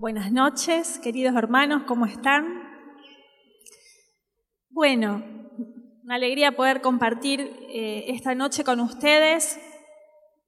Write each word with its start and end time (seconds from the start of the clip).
Buenas 0.00 0.32
noches, 0.32 0.98
queridos 0.98 1.36
hermanos, 1.36 1.82
¿cómo 1.86 2.06
están? 2.06 2.62
Bueno, 4.70 5.22
una 6.02 6.14
alegría 6.14 6.56
poder 6.56 6.80
compartir 6.80 7.54
eh, 7.68 8.06
esta 8.08 8.34
noche 8.34 8.64
con 8.64 8.80
ustedes. 8.80 9.60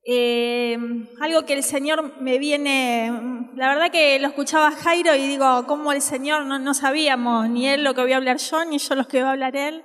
Eh, 0.06 0.78
algo 1.20 1.44
que 1.44 1.53
el 1.53 1.62
Señor 1.62 2.19
me 2.19 2.39
viene, 2.39 3.12
la 3.55 3.69
verdad 3.69 3.91
que 3.91 4.19
lo 4.20 4.28
escuchaba 4.28 4.70
Jairo 4.70 5.14
y 5.14 5.28
digo, 5.28 5.66
¿cómo 5.66 5.92
el 5.92 6.00
Señor 6.00 6.47
no, 6.47 6.59
no 6.59 6.72
sabíamos, 6.72 7.50
ni 7.50 7.69
él 7.69 7.84
lo 7.84 7.92
que 7.92 8.00
voy 8.00 8.12
a 8.12 8.16
hablar 8.16 8.39
yo, 8.39 8.64
ni 8.64 8.78
yo 8.78 8.94
lo 8.94 9.06
que 9.06 9.19
voy 9.19 9.28
a 9.28 9.33
hablar 9.33 9.55
él? 9.55 9.84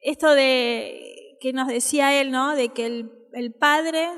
Esto 0.00 0.30
de 0.30 1.36
que 1.42 1.52
nos 1.52 1.68
decía 1.68 2.18
él, 2.18 2.30
¿no? 2.30 2.56
De 2.56 2.70
que 2.70 2.86
el, 2.86 3.12
el 3.34 3.52
Padre 3.52 4.08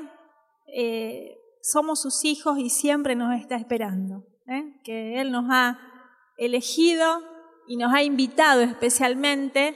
eh, 0.73 1.35
somos 1.61 2.01
sus 2.01 2.23
hijos 2.23 2.57
y 2.59 2.69
siempre 2.69 3.15
nos 3.15 3.37
está 3.37 3.57
esperando, 3.57 4.23
¿eh? 4.49 4.79
que 4.83 5.21
Él 5.21 5.31
nos 5.31 5.45
ha 5.49 5.79
elegido 6.37 7.21
y 7.67 7.77
nos 7.77 7.93
ha 7.93 8.03
invitado 8.03 8.61
especialmente. 8.61 9.75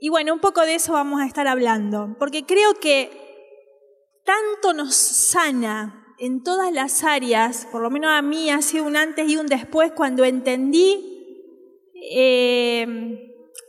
Y 0.00 0.08
bueno, 0.08 0.34
un 0.34 0.40
poco 0.40 0.62
de 0.62 0.74
eso 0.74 0.94
vamos 0.94 1.20
a 1.20 1.26
estar 1.26 1.46
hablando, 1.46 2.16
porque 2.18 2.44
creo 2.44 2.74
que 2.74 3.10
tanto 4.24 4.72
nos 4.72 4.94
sana 4.94 6.14
en 6.18 6.42
todas 6.42 6.72
las 6.72 7.04
áreas, 7.04 7.66
por 7.70 7.80
lo 7.82 7.90
menos 7.90 8.10
a 8.12 8.22
mí 8.22 8.50
ha 8.50 8.60
sido 8.60 8.84
un 8.84 8.96
antes 8.96 9.28
y 9.28 9.36
un 9.36 9.46
después 9.46 9.92
cuando 9.92 10.24
entendí 10.24 11.06
eh, 12.12 12.86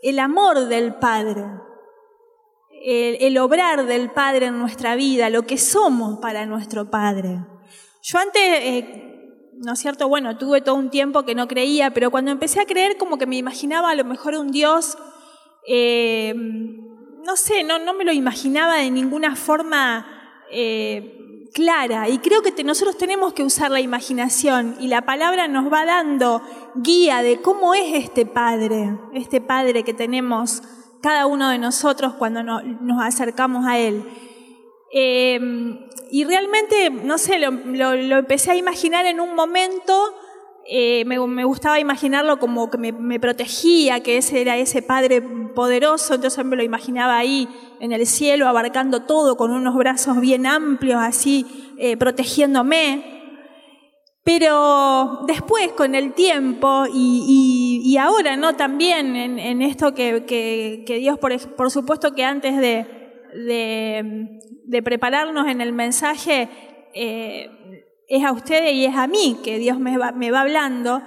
el 0.02 0.20
amor 0.20 0.68
del 0.68 0.96
Padre, 0.96 1.46
el, 2.84 3.38
obrar 3.38 3.86
del 3.86 4.12
Padre 4.12 4.48
en 4.48 4.60
nuestra 4.60 4.96
vida, 4.96 5.30
lo 5.30 5.44
que 5.44 5.58
somos 5.58 6.20
para 6.20 6.46
nuestro 6.46 6.90
Padre. 6.90 7.46
Yo 8.02 8.18
antes, 8.18 8.42
eh, 8.42 9.11
¿no 9.62 9.74
es 9.74 9.80
cierto? 9.80 10.08
Bueno, 10.08 10.38
tuve 10.38 10.62
todo 10.62 10.76
un 10.76 10.90
tiempo 10.90 11.24
que 11.24 11.36
no 11.36 11.48
creía, 11.48 11.92
pero 11.92 12.12
cuando 12.12 12.32
empecé 12.32 12.60
a 12.60 12.66
creer 12.66 12.98
como 12.98 13.18
que 13.18 13.26
me 13.26 13.38
imaginaba 13.38 13.92
a 13.92 13.96
lo 13.96 14.04
mejor 14.04 14.36
un 14.36 14.52
Dios, 14.52 14.98
eh, 15.68 16.34
no 16.36 17.36
sé, 17.36 17.64
no, 17.64 17.80
no 17.80 17.94
me 17.94 18.04
lo 18.04 18.12
imaginaba 18.12 18.78
de 18.78 18.92
ninguna 18.92 19.36
forma 19.36 20.06
eh, 20.50 21.48
clara. 21.54 22.10
Y 22.10 22.20
creo 22.20 22.42
que 22.42 22.64
nosotros 22.64 22.98
tenemos 22.98 23.34
que 23.34 23.44
usar 23.44 23.72
la 23.72 23.82
imaginación 23.82 24.76
y 24.80 24.88
la 24.88 25.04
palabra 25.04 25.48
nos 25.48 25.72
va 25.72 25.86
dando 25.86 26.42
guía 26.76 27.22
de 27.22 27.42
cómo 27.42 27.74
es 27.74 27.94
este 27.94 28.26
Padre, 28.26 28.98
este 29.14 29.42
Padre 29.42 29.84
que 29.84 29.94
tenemos 29.94 30.64
cada 31.02 31.26
uno 31.26 31.50
de 31.50 31.58
nosotros 31.58 32.14
cuando 32.16 32.44
nos 32.44 33.02
acercamos 33.02 33.66
a 33.66 33.78
Él. 33.78 34.06
Em, 34.94 35.88
y 36.12 36.26
realmente, 36.26 36.90
no 36.90 37.18
sé, 37.18 37.40
lo, 37.40 37.52
empecé 38.18 38.52
a 38.52 38.56
imaginar 38.56 39.06
en 39.06 39.22
un 39.22 39.34
momento, 39.34 40.14
eh, 40.68 41.06
me, 41.06 41.18
gustaba 41.46 41.80
imaginarlo 41.80 42.38
como 42.38 42.70
que 42.70 42.78
me, 42.78 43.20
protegía, 43.20 44.02
que 44.02 44.18
ese 44.18 44.42
era 44.42 44.58
ese 44.58 44.82
Padre 44.82 45.22
poderoso, 45.22 46.16
entonces 46.16 46.44
me 46.44 46.58
lo 46.58 46.64
imaginaba 46.64 47.18
ahí 47.18 47.48
en 47.80 47.94
el 47.94 48.06
cielo, 48.06 48.50
abarcando 48.50 49.04
todo, 49.04 49.38
con 49.38 49.52
unos 49.52 49.74
brazos 49.76 50.20
bien 50.20 50.46
amplios, 50.46 51.00
así, 51.02 51.46
eh, 51.78 51.96
protegiéndome. 51.96 53.22
Pero 54.26 55.22
después, 55.28 55.72
con 55.72 55.96
el 55.96 56.12
tiempo 56.12 56.84
y, 56.94 57.98
ahora, 57.98 58.36
¿no? 58.36 58.58
También 58.58 59.16
en, 59.16 59.62
esto 59.62 59.94
que, 59.94 60.84
Dios, 60.86 61.18
por, 61.18 61.72
supuesto 61.72 62.14
que 62.14 62.26
antes 62.26 62.58
de, 62.58 63.01
de, 63.34 64.82
prepararnos 64.84 65.48
en 65.48 65.62
el 65.62 65.74
mensaje, 65.74 66.50
eh, 66.94 67.50
es 68.08 68.24
a 68.24 68.32
ustedes 68.32 68.74
y 68.74 68.86
es 68.86 68.96
a 68.96 69.08
mí 69.08 69.40
que 69.44 69.58
Dios 69.58 69.80
me 69.80 69.98
va, 69.98 70.40
hablando. 70.40 71.02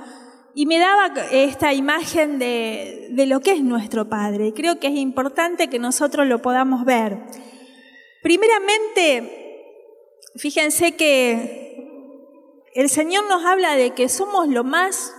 Y 0.54 0.66
me 0.66 0.78
daba 0.78 1.12
esta 1.32 1.72
imagen 1.72 2.38
de, 2.38 3.08
de 3.10 3.26
lo 3.26 3.40
que 3.40 3.52
es 3.52 3.62
nuestro 3.62 4.08
Padre. 4.08 4.52
Creo 4.54 4.78
que 4.78 4.86
es 4.86 4.94
importante 4.94 5.68
que 5.68 5.78
nosotros 5.78 6.26
lo 6.26 6.40
podamos 6.40 6.84
ver. 6.84 7.18
Primeramente, 8.22 9.72
fíjense 10.36 10.92
que 10.92 11.64
el 12.74 12.88
Señor 12.88 13.24
nos 13.28 13.44
habla 13.44 13.76
de 13.76 13.90
que 13.90 14.08
somos 14.08 14.48
lo 14.48 14.64
más 14.64 15.14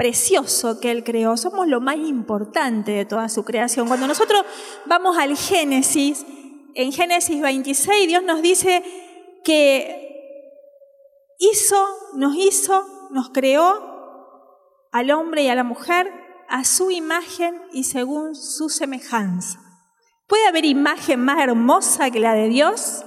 precioso 0.00 0.80
que 0.80 0.90
Él 0.90 1.04
creó, 1.04 1.36
somos 1.36 1.68
lo 1.68 1.82
más 1.82 1.96
importante 1.96 2.90
de 2.90 3.04
toda 3.04 3.28
su 3.28 3.44
creación. 3.44 3.86
Cuando 3.86 4.06
nosotros 4.06 4.46
vamos 4.86 5.18
al 5.18 5.36
Génesis, 5.36 6.24
en 6.74 6.90
Génesis 6.90 7.42
26 7.42 8.08
Dios 8.08 8.22
nos 8.22 8.40
dice 8.40 8.82
que 9.44 10.56
hizo, 11.38 11.86
nos 12.14 12.34
hizo, 12.34 12.82
nos 13.10 13.28
creó 13.28 14.88
al 14.90 15.10
hombre 15.10 15.42
y 15.42 15.48
a 15.48 15.54
la 15.54 15.64
mujer 15.64 16.10
a 16.48 16.64
su 16.64 16.90
imagen 16.90 17.60
y 17.74 17.84
según 17.84 18.34
su 18.34 18.70
semejanza. 18.70 19.60
¿Puede 20.26 20.46
haber 20.46 20.64
imagen 20.64 21.20
más 21.20 21.42
hermosa 21.42 22.10
que 22.10 22.20
la 22.20 22.32
de 22.32 22.48
Dios? 22.48 23.04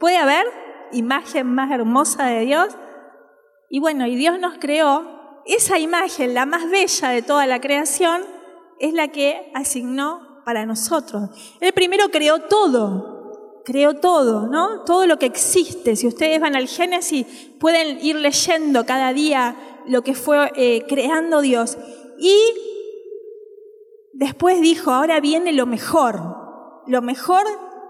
¿Puede 0.00 0.16
haber 0.16 0.46
imagen 0.90 1.46
más 1.54 1.70
hermosa 1.70 2.24
de 2.24 2.40
Dios? 2.40 2.76
Y 3.70 3.78
bueno, 3.78 4.04
y 4.08 4.16
Dios 4.16 4.40
nos 4.40 4.58
creó, 4.58 5.17
esa 5.48 5.78
imagen, 5.78 6.34
la 6.34 6.46
más 6.46 6.70
bella 6.70 7.08
de 7.10 7.22
toda 7.22 7.46
la 7.46 7.60
creación, 7.60 8.22
es 8.78 8.92
la 8.92 9.08
que 9.08 9.50
asignó 9.54 10.42
para 10.44 10.66
nosotros. 10.66 11.30
Él 11.60 11.72
primero 11.72 12.10
creó 12.10 12.40
todo, 12.42 13.62
creó 13.64 13.94
todo, 13.94 14.46
¿no? 14.46 14.84
Todo 14.84 15.06
lo 15.06 15.18
que 15.18 15.26
existe. 15.26 15.96
Si 15.96 16.06
ustedes 16.06 16.40
van 16.40 16.56
al 16.56 16.68
Génesis, 16.68 17.26
pueden 17.58 17.98
ir 18.00 18.16
leyendo 18.16 18.86
cada 18.86 19.12
día 19.12 19.56
lo 19.86 20.02
que 20.02 20.14
fue 20.14 20.52
eh, 20.54 20.84
creando 20.88 21.40
Dios. 21.40 21.76
Y 22.18 22.34
después 24.12 24.60
dijo, 24.60 24.90
ahora 24.90 25.20
viene 25.20 25.52
lo 25.52 25.66
mejor, 25.66 26.20
lo 26.86 27.02
mejor 27.02 27.44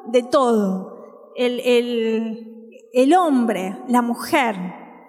de 0.07 0.23
todo. 0.23 1.33
El, 1.37 1.61
el, 1.61 2.59
el 2.93 3.15
hombre, 3.15 3.79
la 3.89 4.03
mujer, 4.03 4.57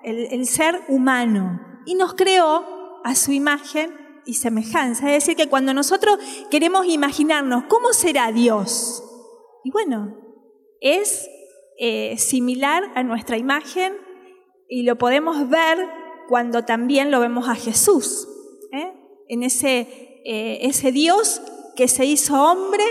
el, 0.04 0.46
ser 0.46 0.82
humano, 0.88 1.60
y 1.86 1.96
nos 1.96 2.14
creó 2.14 3.02
a 3.04 3.16
su 3.16 3.32
imagen 3.32 3.96
y 4.26 4.36
semejanza. 4.36 5.08
Es 5.08 5.24
decir, 5.24 5.36
que 5.36 5.50
cuando 5.50 5.74
nosotros 5.74 6.20
queremos 6.52 6.86
imaginarnos 6.86 7.64
cómo 7.68 7.94
será 7.94 8.32
Dios, 8.32 9.04
y 9.64 9.72
bueno, 9.72 10.16
es 10.82 11.28
eh, 11.80 12.18
similar 12.18 12.84
a 12.96 13.04
nuestra 13.04 13.38
imagen 13.38 13.94
y 14.68 14.84
lo 14.84 14.98
podemos 14.98 15.50
ver 15.50 15.78
cuando 16.28 16.64
también 16.64 17.10
lo 17.10 17.20
vemos 17.20 17.50
a 17.50 17.56
Jesús, 17.56 18.28
¿eh? 18.72 18.94
en 19.28 19.44
ese, 19.44 20.22
eh, 20.26 20.60
ese 20.62 20.92
Dios 20.92 21.42
que 21.76 21.88
se 21.88 22.06
hizo 22.06 22.36
hombre 22.44 22.84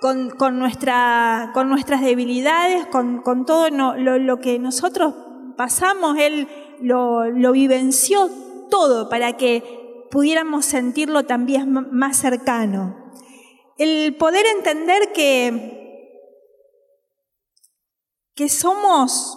con, 0.00 0.30
con, 0.30 0.58
nuestra, 0.58 1.50
con 1.54 1.68
nuestras 1.68 2.02
debilidades, 2.02 2.86
con, 2.86 3.22
con 3.22 3.46
todo 3.46 3.70
lo, 3.70 4.18
lo, 4.18 4.40
que 4.40 4.58
nosotros 4.58 5.14
pasamos, 5.56 6.18
Él 6.18 6.46
lo, 6.84 7.52
vivenció 7.52 8.30
todo 8.70 9.08
para 9.08 9.36
que 9.36 10.06
pudiéramos 10.10 10.64
sentirlo 10.64 11.24
también 11.24 11.72
más 11.90 12.16
cercano. 12.16 13.12
El 13.76 14.16
poder 14.16 14.46
entender 14.46 15.12
que, 15.12 16.20
que 18.34 18.48
somos 18.48 19.36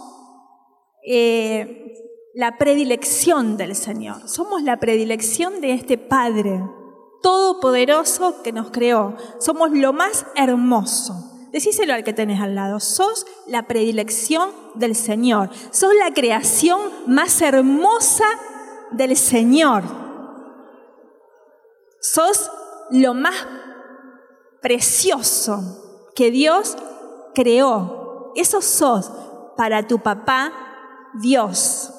eh, 1.05 1.93
la 2.35 2.57
predilección 2.57 3.57
del 3.57 3.75
Señor, 3.75 4.29
somos 4.29 4.61
la 4.61 4.77
predilección 4.77 5.61
de 5.61 5.73
este 5.73 5.97
Padre 5.97 6.61
todopoderoso 7.23 8.43
que 8.43 8.51
nos 8.51 8.69
creó, 8.69 9.15
somos 9.39 9.71
lo 9.71 9.93
más 9.93 10.25
hermoso. 10.35 11.36
Decíselo 11.51 11.93
al 11.93 12.03
que 12.03 12.13
tenés 12.13 12.41
al 12.41 12.55
lado, 12.55 12.79
sos 12.79 13.25
la 13.47 13.67
predilección 13.67 14.51
del 14.75 14.95
Señor, 14.95 15.49
sos 15.71 15.93
la 15.95 16.13
creación 16.13 16.79
más 17.07 17.41
hermosa 17.41 18.25
del 18.91 19.15
Señor, 19.15 19.83
sos 22.01 22.51
lo 22.91 23.13
más 23.13 23.47
precioso 24.61 26.09
que 26.15 26.31
Dios 26.31 26.77
creó. 27.33 28.33
Eso 28.35 28.61
sos 28.61 29.11
para 29.55 29.87
tu 29.87 29.99
papá 29.99 30.53
Dios. 31.21 31.93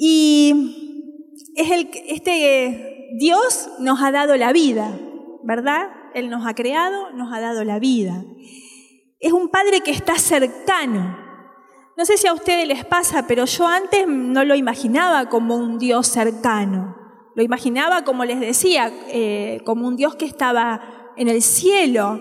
Y 0.00 1.44
es 1.56 1.70
el, 1.70 1.90
este 2.08 3.08
Dios 3.18 3.68
nos 3.80 4.00
ha 4.02 4.12
dado 4.12 4.36
la 4.36 4.52
vida, 4.52 4.98
¿verdad? 5.42 5.88
Él 6.18 6.30
nos 6.30 6.46
ha 6.46 6.54
creado, 6.54 7.10
nos 7.12 7.32
ha 7.32 7.40
dado 7.40 7.64
la 7.64 7.78
vida. 7.78 8.24
Es 9.20 9.32
un 9.32 9.48
Padre 9.48 9.80
que 9.80 9.90
está 9.90 10.16
cercano. 10.18 11.18
No 11.96 12.04
sé 12.04 12.16
si 12.16 12.26
a 12.28 12.32
ustedes 12.32 12.68
les 12.68 12.84
pasa, 12.84 13.26
pero 13.26 13.44
yo 13.44 13.66
antes 13.66 14.06
no 14.06 14.44
lo 14.44 14.54
imaginaba 14.54 15.28
como 15.28 15.56
un 15.56 15.78
Dios 15.78 16.06
cercano. 16.06 16.96
Lo 17.34 17.42
imaginaba, 17.42 18.04
como 18.04 18.24
les 18.24 18.40
decía, 18.40 18.92
eh, 19.08 19.60
como 19.64 19.86
un 19.86 19.96
Dios 19.96 20.14
que 20.14 20.24
estaba 20.24 21.12
en 21.16 21.28
el 21.28 21.42
cielo, 21.42 22.20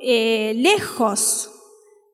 eh, 0.00 0.54
lejos, 0.56 1.50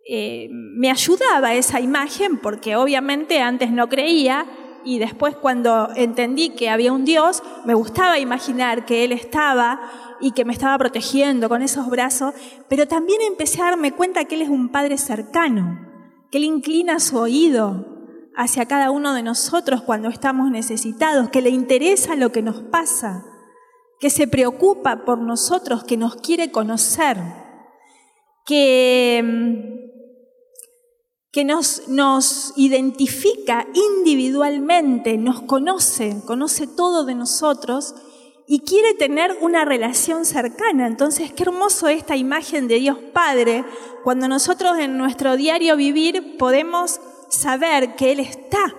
eh, 0.07 0.49
me 0.51 0.91
ayudaba 0.91 1.55
esa 1.55 1.81
imagen 1.81 2.39
porque 2.39 2.77
obviamente 2.77 3.41
antes 3.41 3.71
no 3.71 3.89
creía 3.89 4.47
y 4.85 4.99
después 4.99 5.35
cuando 5.35 5.89
entendí 5.97 6.51
que 6.51 6.69
había 6.69 6.93
un 6.93 7.05
Dios, 7.05 7.43
me 7.65 7.75
gustaba 7.75 8.19
imaginar 8.19 8.85
que 8.85 9.05
Él 9.05 9.13
estaba 9.13 9.81
y 10.25 10.33
que 10.33 10.47
me 10.47 10.55
estaba 10.55 10.79
protegiendo 10.79 11.51
con 11.51 11.61
esos 11.61 11.87
brazos, 11.91 12.33
pero 12.67 12.89
también 12.89 13.21
empecé 13.21 13.61
a 13.61 13.67
darme 13.67 13.93
cuenta 13.93 14.25
que 14.25 14.37
Él 14.37 14.43
es 14.43 14.49
un 14.49 14.71
Padre 14.71 14.97
cercano, 14.97 15.87
que 16.31 16.39
Él 16.39 16.45
inclina 16.45 16.99
su 16.99 17.19
oído 17.19 17.85
hacia 18.35 18.65
cada 18.65 18.91
uno 18.91 19.13
de 19.13 19.23
nosotros 19.23 19.83
cuando 19.83 20.09
estamos 20.09 20.51
necesitados, 20.51 21.29
que 21.29 21.43
le 21.43 21.51
interesa 21.51 22.17
lo 22.17 22.33
que 22.33 22.41
nos 22.41 22.63
pasa, 22.63 23.23
que 24.01 24.09
se 24.09 24.27
preocupa 24.27 25.05
por 25.05 25.19
nosotros, 25.19 25.85
que 25.85 25.99
nos 25.99 26.17
quiere 26.17 26.51
conocer, 26.51 27.19
que 28.47 29.23
mm, 29.23 29.85
que 31.35 31.45
nos, 31.45 31.89
nos 31.89 32.53
identifica 32.55 33.67
individualmente, 33.75 35.19
nos 35.19 35.43
conoce, 35.43 36.23
conoce 36.27 36.69
todo 36.69 37.05
de 37.05 37.17
nosotros 37.17 37.97
y 38.47 38.61
quiere 38.61 38.95
tener 38.95 39.37
una 39.41 39.65
relación 39.65 40.25
cercana. 40.25 40.87
Entonces, 40.87 41.33
qué 41.33 41.45
hermoso 41.45 41.89
esta 41.89 42.17
imagen 42.17 42.69
de 42.69 42.79
Dios 42.79 42.99
Padre, 43.13 43.65
cuando 44.03 44.29
nosotros 44.29 44.79
en 44.79 44.99
nuestro 44.99 45.37
diario 45.37 45.77
vivir 45.77 46.37
podemos 46.37 47.01
saber 47.29 47.97
que 47.97 48.13
Él 48.13 48.21
está 48.21 48.75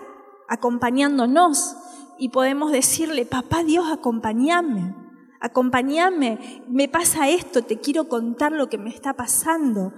acompañándonos 0.47 1.75
y 2.17 2.29
podemos 2.29 2.71
decirle, 2.71 3.25
papá 3.25 3.63
Dios, 3.63 3.91
acompáñame, 3.91 4.95
acompáñame, 5.41 6.63
me 6.67 6.87
pasa 6.87 7.29
esto, 7.29 7.63
te 7.63 7.79
quiero 7.79 8.07
contar 8.07 8.51
lo 8.51 8.69
que 8.69 8.77
me 8.77 8.89
está 8.89 9.13
pasando, 9.13 9.93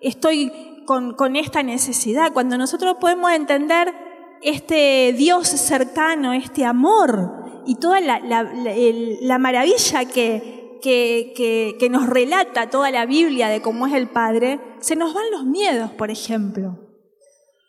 estoy 0.00 0.50
con, 0.86 1.36
esta 1.36 1.62
necesidad, 1.62 2.32
cuando 2.32 2.58
nosotros 2.58 2.96
podemos 3.00 3.30
entender 3.30 3.94
este 4.42 5.14
Dios 5.16 5.46
cercano, 5.46 6.32
este 6.32 6.64
amor 6.64 7.39
y 7.70 7.76
toda 7.76 8.00
la, 8.00 9.38
maravilla 9.38 10.04
que, 10.04 10.80
que, 10.82 11.88
nos 11.88 12.08
relata 12.08 12.68
toda 12.68 12.90
la 12.90 13.06
Biblia 13.06 13.48
de 13.48 13.62
cómo 13.62 13.86
es 13.86 13.92
el 13.92 14.08
Padre, 14.08 14.58
se 14.80 14.96
nos 14.96 15.14
van 15.14 15.30
los 15.30 15.44
miedos, 15.44 15.92
por 15.92 16.10
ejemplo. 16.10 16.80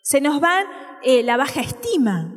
Se 0.02 0.20
nos 0.20 0.42
va 0.42 0.64
eh, 1.04 1.22
la 1.22 1.38
baja 1.38 1.62
estima, 1.62 2.36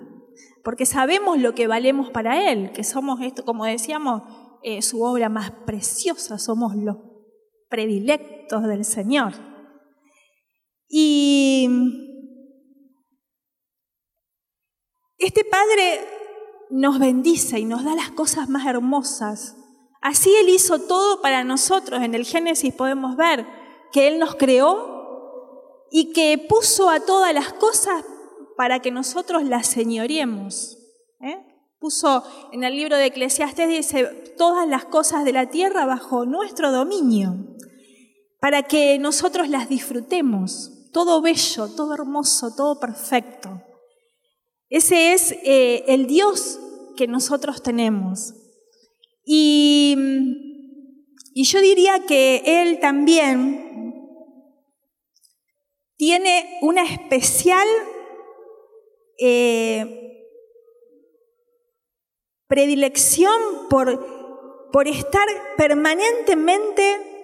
porque 0.62 0.84
sabemos 0.84 1.38
lo 1.38 1.54
que 1.54 1.66
valemos 1.66 2.10
para 2.10 2.52
Él, 2.52 2.70
que 2.72 2.84
somos 2.84 3.22
esto, 3.22 3.46
como 3.46 3.64
decíamos, 3.64 4.24
eh, 4.62 4.82
su 4.82 5.02
obra 5.02 5.30
más 5.30 5.50
preciosa, 5.64 6.36
somos 6.36 6.76
los 6.76 6.98
predilectos 7.70 8.62
del 8.64 8.84
Señor. 8.84 9.32
Y 10.86 11.66
este 15.16 15.46
Padre 15.46 16.23
nos 16.70 16.98
bendice 16.98 17.58
y 17.58 17.64
nos 17.64 17.84
da 17.84 17.94
las 17.94 18.10
cosas 18.10 18.48
más 18.48 18.66
hermosas. 18.66 19.56
Así 20.00 20.34
Él 20.36 20.48
hizo 20.48 20.78
todo 20.80 21.22
para 21.22 21.44
nosotros. 21.44 22.02
En 22.02 22.14
el 22.14 22.24
Génesis 22.24 22.74
podemos 22.74 23.16
ver 23.16 23.46
que 23.92 24.08
Él 24.08 24.18
nos 24.18 24.34
creó 24.34 25.86
y 25.90 26.12
que 26.12 26.44
puso 26.48 26.90
a 26.90 27.00
todas 27.00 27.32
las 27.32 27.52
cosas 27.52 28.04
para 28.56 28.80
que 28.80 28.90
nosotros 28.90 29.44
las 29.44 29.66
señoremos. 29.66 30.78
¿eh? 31.20 31.38
Puso 31.78 32.24
en 32.52 32.64
el 32.64 32.76
libro 32.76 32.96
de 32.96 33.06
Eclesiastes, 33.06 33.68
dice, 33.68 34.04
todas 34.36 34.66
las 34.68 34.84
cosas 34.84 35.24
de 35.24 35.32
la 35.32 35.50
tierra 35.50 35.86
bajo 35.86 36.26
nuestro 36.26 36.72
dominio, 36.72 37.34
para 38.40 38.62
que 38.62 38.98
nosotros 38.98 39.48
las 39.48 39.68
disfrutemos 39.68 40.74
todo 40.94 41.20
bello, 41.20 41.68
todo 41.68 41.92
hermoso, 41.92 42.54
todo 42.54 42.78
perfecto. 42.78 43.60
Ese 44.68 45.12
es 45.12 45.32
eh, 45.44 45.84
el 45.88 46.06
Dios 46.06 46.58
que 46.96 47.06
nosotros 47.06 47.62
tenemos. 47.62 48.34
Y, 49.24 49.96
yo 51.34 51.60
diría 51.60 52.06
que 52.06 52.42
Él 52.44 52.78
también 52.80 53.92
tiene 55.96 56.58
una 56.62 56.84
especial 56.84 57.66
eh, 59.18 60.04
predilección 62.46 63.34
por, 63.68 64.70
por 64.72 64.88
estar 64.88 65.26
permanentemente 65.56 67.14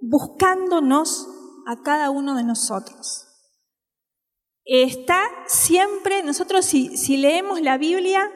buscándonos 0.00 1.28
a 1.66 1.82
cada 1.82 2.10
uno 2.10 2.36
de 2.36 2.44
nosotros. 2.44 3.27
Está 4.70 5.22
siempre, 5.46 6.22
nosotros 6.22 6.66
si, 6.66 7.16
leemos 7.16 7.62
la 7.62 7.78
Biblia, 7.78 8.30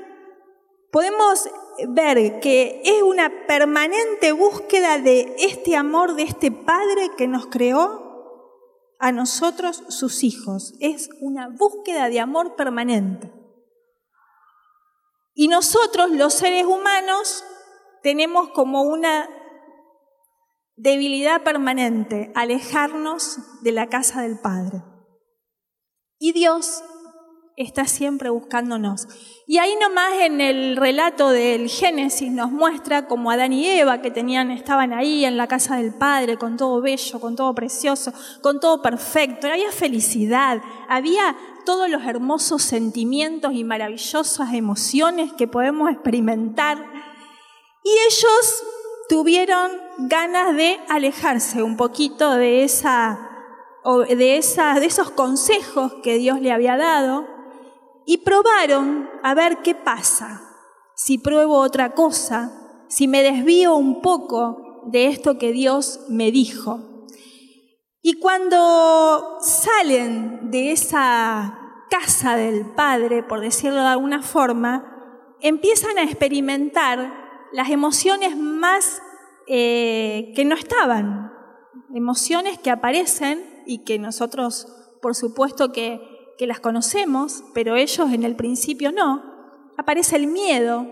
podemos 0.91 1.47
ver 1.89 2.41
que 2.41 2.81
es 2.87 3.03
una 3.03 3.47
permanente 3.47 4.33
búsqueda 4.33 4.97
de 4.99 5.37
este 5.39 5.77
amor 5.77 6.15
de 6.15 6.23
este 6.23 6.51
Padre 6.51 7.11
que 7.19 7.29
nos 7.29 7.49
creó 7.49 8.01
a 8.99 9.13
nosotros, 9.13 9.85
sus 9.89 10.25
hijos. 10.25 10.73
Es 10.81 11.11
una 11.21 11.51
búsqueda 11.51 12.09
de 12.09 12.21
amor 12.21 12.57
permanente. 12.57 13.31
Y 15.35 15.49
nosotros, 15.49 16.13
los 16.13 16.33
seres 16.33 16.65
humanos, 16.65 17.45
tenemos 18.03 18.49
como 18.53 18.85
una 18.85 19.29
debilidad 20.77 21.43
permanente, 21.43 22.33
alejarnos 22.35 23.39
de 23.61 23.73
la 23.73 23.91
casa 23.91 24.23
del 24.23 24.41
Padre. 24.41 24.92
Y 26.23 26.31
Dios 26.31 26.85
está 27.57 27.85
siempre 27.87 28.31
buscándonos. 28.31 29.09
Y 29.49 29.59
ahí 29.59 29.75
nomás 29.81 30.13
en 30.21 30.41
el 30.41 30.77
relato 30.77 31.31
del 31.31 31.69
Génesis 31.69 32.31
nos 32.31 32.53
muestra 32.53 33.09
como 33.09 33.33
Adán 33.33 33.53
y 33.53 33.67
Eva 33.67 34.03
que 34.03 34.13
tenían, 34.13 34.53
estaban 34.53 34.93
ahí 34.93 35.25
en 35.25 35.37
la 35.37 35.49
casa 35.49 35.79
del 35.79 35.93
Padre, 35.93 36.39
con 36.39 36.57
todo 36.57 36.81
bello, 36.81 37.21
con 37.21 37.35
todo 37.35 37.53
precioso, 37.57 38.13
con 38.41 38.61
todo 38.61 38.81
perfecto. 38.83 39.49
Había 39.49 39.73
felicidad, 39.73 40.63
había 40.89 41.37
todos 41.67 41.91
los 41.91 42.05
hermosos 42.05 42.63
sentimientos 42.63 43.53
y 43.55 43.65
maravillosas 43.65 44.55
emociones 44.55 45.33
que 45.33 45.49
podemos 45.49 45.91
experimentar. 45.91 46.79
Y 47.83 47.91
ellos 47.91 48.63
tuvieron 49.09 49.73
ganas 49.99 50.55
de 50.55 50.79
alejarse 50.89 51.65
un 51.65 51.77
poquito 51.77 52.37
de, 52.37 52.63
esa, 52.63 53.32
de, 54.09 54.37
esos 54.37 55.11
consejos 55.11 55.95
que 56.03 56.19
Dios 56.19 56.41
le 56.41 56.53
había 56.53 56.77
dado 56.77 57.27
y 58.07 58.19
probaron 58.19 59.11
a 59.23 59.35
ver 59.35 59.59
qué 59.59 59.75
pasa, 59.75 60.43
si 60.95 61.19
pruebo 61.19 61.59
otra 61.59 61.95
cosa, 61.95 62.85
si 62.89 63.09
me 63.09 63.23
desvío 63.23 63.75
un 63.75 64.03
poco 64.03 64.83
de 64.87 65.07
esto 65.07 65.39
que 65.39 65.53
Dios 65.53 66.01
me 66.09 66.31
dijo. 66.31 66.81
Y 68.03 68.19
cuando 68.19 69.39
salen 69.41 70.51
de 70.51 70.73
esa 70.73 71.59
casa 71.89 72.37
del 72.37 72.67
Padre, 72.67 73.23
por 73.23 73.41
decirlo 73.41 73.81
de 73.81 73.87
alguna 73.87 74.23
forma, 74.23 75.37
empiezan 75.41 75.99
a 75.99 76.03
experimentar 76.03 77.13
las 77.53 77.71
emociones 77.71 78.37
más 78.37 79.03
eh, 79.47 80.33
que 80.35 80.45
no 80.45 80.55
estaban, 80.55 81.33
emociones 81.95 82.59
que 82.59 82.71
aparecen 82.71 83.52
y 83.67 83.85
que 83.85 83.99
nosotros, 83.99 84.67
por 85.01 85.15
supuesto, 85.15 85.73
que, 85.73 86.01
que 86.39 86.47
las 86.47 86.61
conocemos, 86.61 87.45
pero 87.55 87.77
ellos 87.77 88.13
en 88.13 88.25
el 88.25 88.37
principio 88.37 88.93
no. 88.93 89.23
Aparece 89.79 90.17
el 90.17 90.27
miedo, 90.27 90.87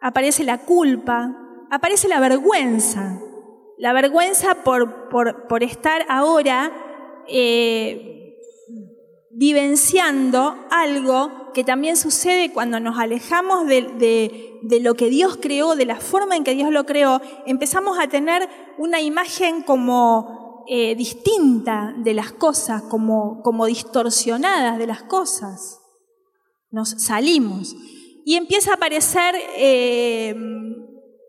aparece 0.00 0.44
la 0.44 0.58
culpa, 0.58 1.36
aparece 1.70 2.08
la 2.08 2.20
vergüenza. 2.20 3.20
La 3.78 3.92
vergüenza 3.92 4.62
por, 4.64 5.08
por, 5.08 5.48
por 5.48 5.62
estar 5.62 6.04
ahora 6.08 6.72
eh, 7.28 8.16
vivenciando 9.30 10.56
algo 10.70 11.52
que 11.52 11.62
también 11.62 11.96
sucede 11.96 12.52
cuando 12.52 12.80
nos 12.80 12.98
alejamos 12.98 13.66
de, 13.66 14.60
lo 14.80 14.94
que 14.94 15.10
Dios 15.10 15.38
creó, 15.40 15.76
de 15.76 15.84
la 15.84 15.96
forma 15.96 16.36
en 16.36 16.44
que 16.44 16.54
Dios 16.54 16.70
lo 16.70 16.86
creó, 16.86 17.20
empezamos 17.44 17.98
a 17.98 18.08
tener 18.08 18.48
una 18.78 19.00
imagen 19.00 19.62
como 19.62 20.45
eh, 20.68 20.94
distinta 20.94 21.94
de 21.96 22.14
las 22.14 22.32
cosas, 22.32 22.82
como, 22.82 23.42
como 23.42 23.66
distorsionadas 23.66 24.78
de 24.78 24.86
las 24.86 25.02
cosas. 25.02 25.80
Nos 26.70 26.90
salimos. 26.90 27.76
Y 28.24 28.34
empieza 28.34 28.72
a 28.72 28.74
aparecer 28.74 29.34
eh, 29.56 30.34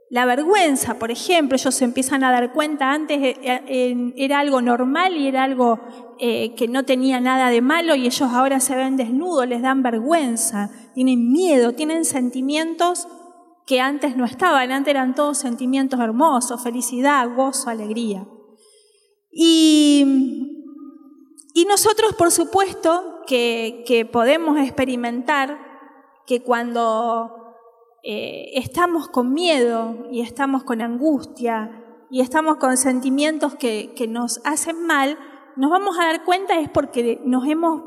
la 0.10 0.26
vergüenza, 0.26 0.98
por 0.98 1.12
ejemplo, 1.12 1.56
ellos 1.56 1.76
se 1.76 1.86
empiezan 1.86 2.24
a 2.24 2.32
dar 2.32 2.52
cuenta, 2.54 2.92
antes 2.92 3.20
eh, 3.22 4.14
era 4.16 4.40
algo 4.40 4.62
normal 4.62 5.16
y 5.16 5.28
era 5.28 5.44
algo 5.44 5.80
que 6.18 6.68
no 6.68 6.84
tenía 6.84 7.20
nada 7.20 7.52
de 7.52 7.62
malo 7.62 7.94
y 7.94 8.08
ellos 8.08 8.24
ahora 8.24 8.60
se 8.60 8.76
ven 8.76 8.98
desnudos, 8.98 9.48
les 9.48 9.62
dan 9.62 9.84
vergüenza, 9.84 10.72
tienen 10.96 11.32
miedo, 11.32 11.74
tienen 11.74 12.06
sentimientos 12.06 13.08
que 13.68 13.82
antes 13.82 14.18
no 14.18 14.26
estaban, 14.26 14.72
antes 14.72 14.90
eran 14.90 15.14
todos 15.14 15.38
sentimientos 15.38 16.00
hermosos, 16.00 16.64
felicidad, 16.64 17.30
gozo, 17.36 17.70
alegría. 17.70 18.26
Y, 19.40 20.04
Y 21.54 21.66
nosotros, 21.66 22.16
por 22.16 22.32
supuesto, 22.32 23.22
que, 23.28 24.10
podemos 24.12 24.58
experimentar 24.60 25.60
que 26.26 26.42
cuando 26.42 27.56
eh, 28.04 28.52
estamos 28.54 29.10
con 29.10 29.34
miedo 29.34 30.08
y 30.12 30.22
estamos 30.22 30.64
con 30.64 30.82
angustia 30.82 31.84
y 32.10 32.22
estamos 32.22 32.58
con 32.58 32.78
sentimientos 32.78 33.56
que, 33.56 33.94
nos 34.10 34.42
hacen 34.44 34.86
mal, 34.86 35.18
nos 35.56 35.70
vamos 35.70 36.00
a 36.00 36.06
dar 36.06 36.24
cuenta 36.26 36.60
es 36.60 36.70
porque 36.70 37.22
nos 37.24 37.48
hemos 37.48 37.84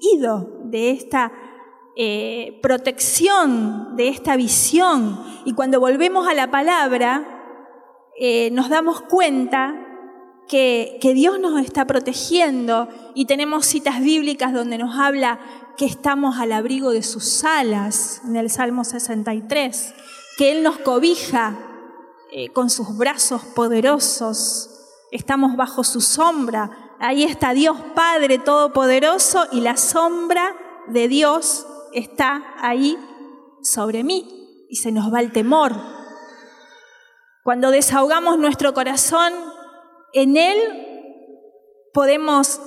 ido 0.00 0.60
de 0.64 0.90
esta 0.90 1.32
eh, 1.96 2.58
protección, 2.62 3.96
de 3.96 4.08
esta 4.08 4.36
visión. 4.36 5.18
Y 5.44 5.52
cuando 5.54 5.80
volvemos 5.80 6.28
a 6.28 6.34
la 6.34 6.50
palabra, 6.50 7.34
eh, 8.18 8.50
nos 8.52 8.68
damos 8.68 9.02
cuenta 9.02 9.83
que, 10.48 10.98
Dios 11.14 11.38
nos 11.38 11.60
está 11.60 11.86
protegiendo 11.86 12.88
y 13.14 13.26
tenemos 13.26 13.66
citas 13.66 14.00
bíblicas 14.00 14.52
donde 14.52 14.78
nos 14.78 14.98
habla 14.98 15.40
que 15.76 15.86
estamos 15.86 16.38
al 16.38 16.52
abrigo 16.52 16.90
de 16.90 17.02
sus 17.02 17.44
alas, 17.44 18.22
en 18.24 18.36
el 18.36 18.50
Salmo 18.50 18.84
63, 18.84 19.94
que 20.36 20.52
Él 20.52 20.62
nos 20.62 20.78
cobija 20.78 21.58
eh, 22.32 22.50
con 22.50 22.70
sus 22.70 22.96
brazos 22.96 23.42
poderosos, 23.42 24.70
estamos 25.10 25.56
bajo 25.56 25.84
su 25.84 26.00
sombra, 26.00 26.96
ahí 27.00 27.24
está 27.24 27.52
Dios 27.54 27.76
Padre 27.94 28.38
Todopoderoso 28.38 29.46
y 29.52 29.60
la 29.60 29.76
sombra 29.76 30.54
de 30.88 31.08
Dios 31.08 31.66
está 31.92 32.42
ahí 32.60 32.98
sobre 33.62 34.04
mí 34.04 34.66
y 34.68 34.76
se 34.76 34.92
nos 34.92 35.12
va 35.12 35.20
el 35.20 35.32
temor. 35.32 35.74
Cuando 37.42 37.70
desahogamos 37.70 38.38
nuestro 38.38 38.72
corazón 38.74 39.32
en 40.14 40.36
Él 40.36 40.56
podemos 41.92 42.60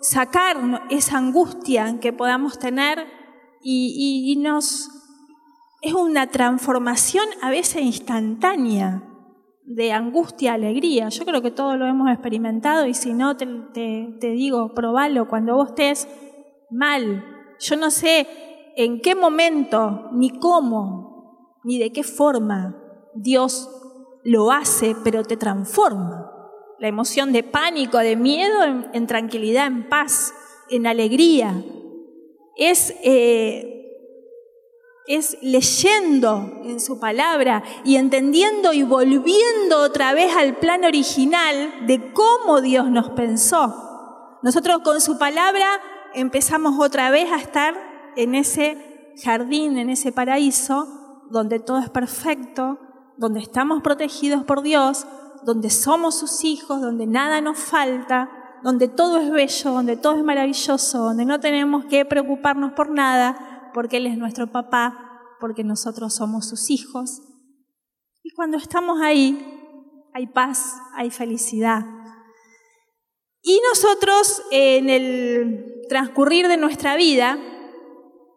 sacar 0.00 0.86
esa 0.90 1.18
angustia 1.18 1.98
que 2.00 2.12
podamos 2.12 2.58
tener 2.58 3.06
y, 3.62 4.36
nos 4.40 4.90
es 5.80 5.94
una 5.94 6.28
transformación 6.28 7.24
a 7.40 7.50
veces 7.50 7.82
instantánea 7.82 9.04
de 9.64 9.92
angustia 9.92 10.54
alegría. 10.54 11.08
Yo 11.08 11.24
creo 11.24 11.42
que 11.42 11.50
todos 11.50 11.76
lo 11.78 11.86
hemos 11.86 12.10
experimentado 12.10 12.86
y 12.86 12.94
si 12.94 13.12
no, 13.12 13.36
te, 13.36 13.46
te, 13.74 14.30
digo, 14.30 14.74
probalo 14.74 15.28
cuando 15.28 15.54
vos 15.54 15.68
estés 15.68 16.08
mal. 16.70 17.24
Yo 17.60 17.76
no 17.76 17.90
sé 17.90 18.26
en 18.76 19.00
qué 19.00 19.14
momento, 19.14 20.08
ni 20.12 20.30
cómo, 20.30 21.60
ni 21.64 21.78
de 21.78 21.92
qué 21.92 22.02
forma 22.02 22.76
Dios 23.14 23.68
lo 24.24 24.50
hace, 24.50 24.96
pero 25.04 25.22
te 25.22 25.36
transforma 25.36 26.37
la 26.78 26.88
emoción 26.88 27.32
de 27.32 27.42
pánico, 27.42 27.98
de 27.98 28.16
miedo, 28.16 28.62
en, 28.92 29.06
tranquilidad, 29.06 29.66
en 29.66 29.88
paz, 29.88 30.32
en 30.70 30.86
alegría. 30.86 31.62
Es, 32.56 32.94
eh, 33.02 33.78
es 35.06 35.38
leyendo 35.42 36.60
en 36.64 36.80
su 36.80 37.00
palabra 37.00 37.62
y 37.84 37.96
entendiendo 37.96 38.72
y 38.72 38.82
volviendo 38.82 39.78
otra 39.80 40.12
vez 40.12 40.36
al 40.36 40.56
plan 40.56 40.84
original 40.84 41.86
de 41.86 42.12
cómo 42.12 42.60
Dios 42.60 42.90
nos 42.90 43.10
pensó. 43.10 44.38
Nosotros 44.42 44.78
con 44.84 45.00
su 45.00 45.18
palabra 45.18 45.80
empezamos 46.14 46.78
otra 46.78 47.10
vez 47.10 47.32
a 47.32 47.36
estar 47.38 47.74
en 48.16 48.34
ese 48.34 49.14
jardín, 49.22 49.78
en 49.78 49.90
ese 49.90 50.12
paraíso, 50.12 50.86
donde 51.30 51.58
todo 51.58 51.78
es 51.78 51.90
perfecto, 51.90 52.78
donde 53.16 53.40
estamos 53.40 53.82
protegidos 53.82 54.44
por 54.44 54.62
Dios, 54.62 55.06
donde 55.44 55.70
somos 55.70 56.18
sus 56.18 56.44
hijos, 56.44 56.80
donde 56.80 57.06
nada 57.06 57.40
nos 57.40 57.58
falta, 57.58 58.30
donde 58.62 58.88
todo 58.88 59.18
es 59.18 59.30
bello, 59.30 59.72
donde 59.72 59.96
todo 59.96 60.16
es 60.16 60.24
maravilloso, 60.24 60.98
donde 60.98 61.24
no 61.24 61.40
tenemos 61.40 61.84
que 61.86 62.04
preocuparnos 62.04 62.72
por 62.72 62.90
nada, 62.90 63.70
porque 63.74 63.98
Él 63.98 64.06
es 64.06 64.18
nuestro 64.18 64.50
papá, 64.50 65.36
porque 65.40 65.64
nosotros 65.64 66.14
somos 66.14 66.48
sus 66.48 66.70
hijos. 66.70 67.22
Y 68.22 68.30
cuando 68.30 68.56
estamos 68.56 69.00
ahí, 69.00 69.38
hay 70.12 70.26
paz, 70.26 70.76
hay 70.94 71.10
felicidad. 71.10 71.84
Y 73.42 73.60
nosotros 73.68 74.42
en 74.50 74.90
el 74.90 75.84
transcurrir 75.88 76.48
de 76.48 76.56
nuestra 76.56 76.96
vida 76.96 77.38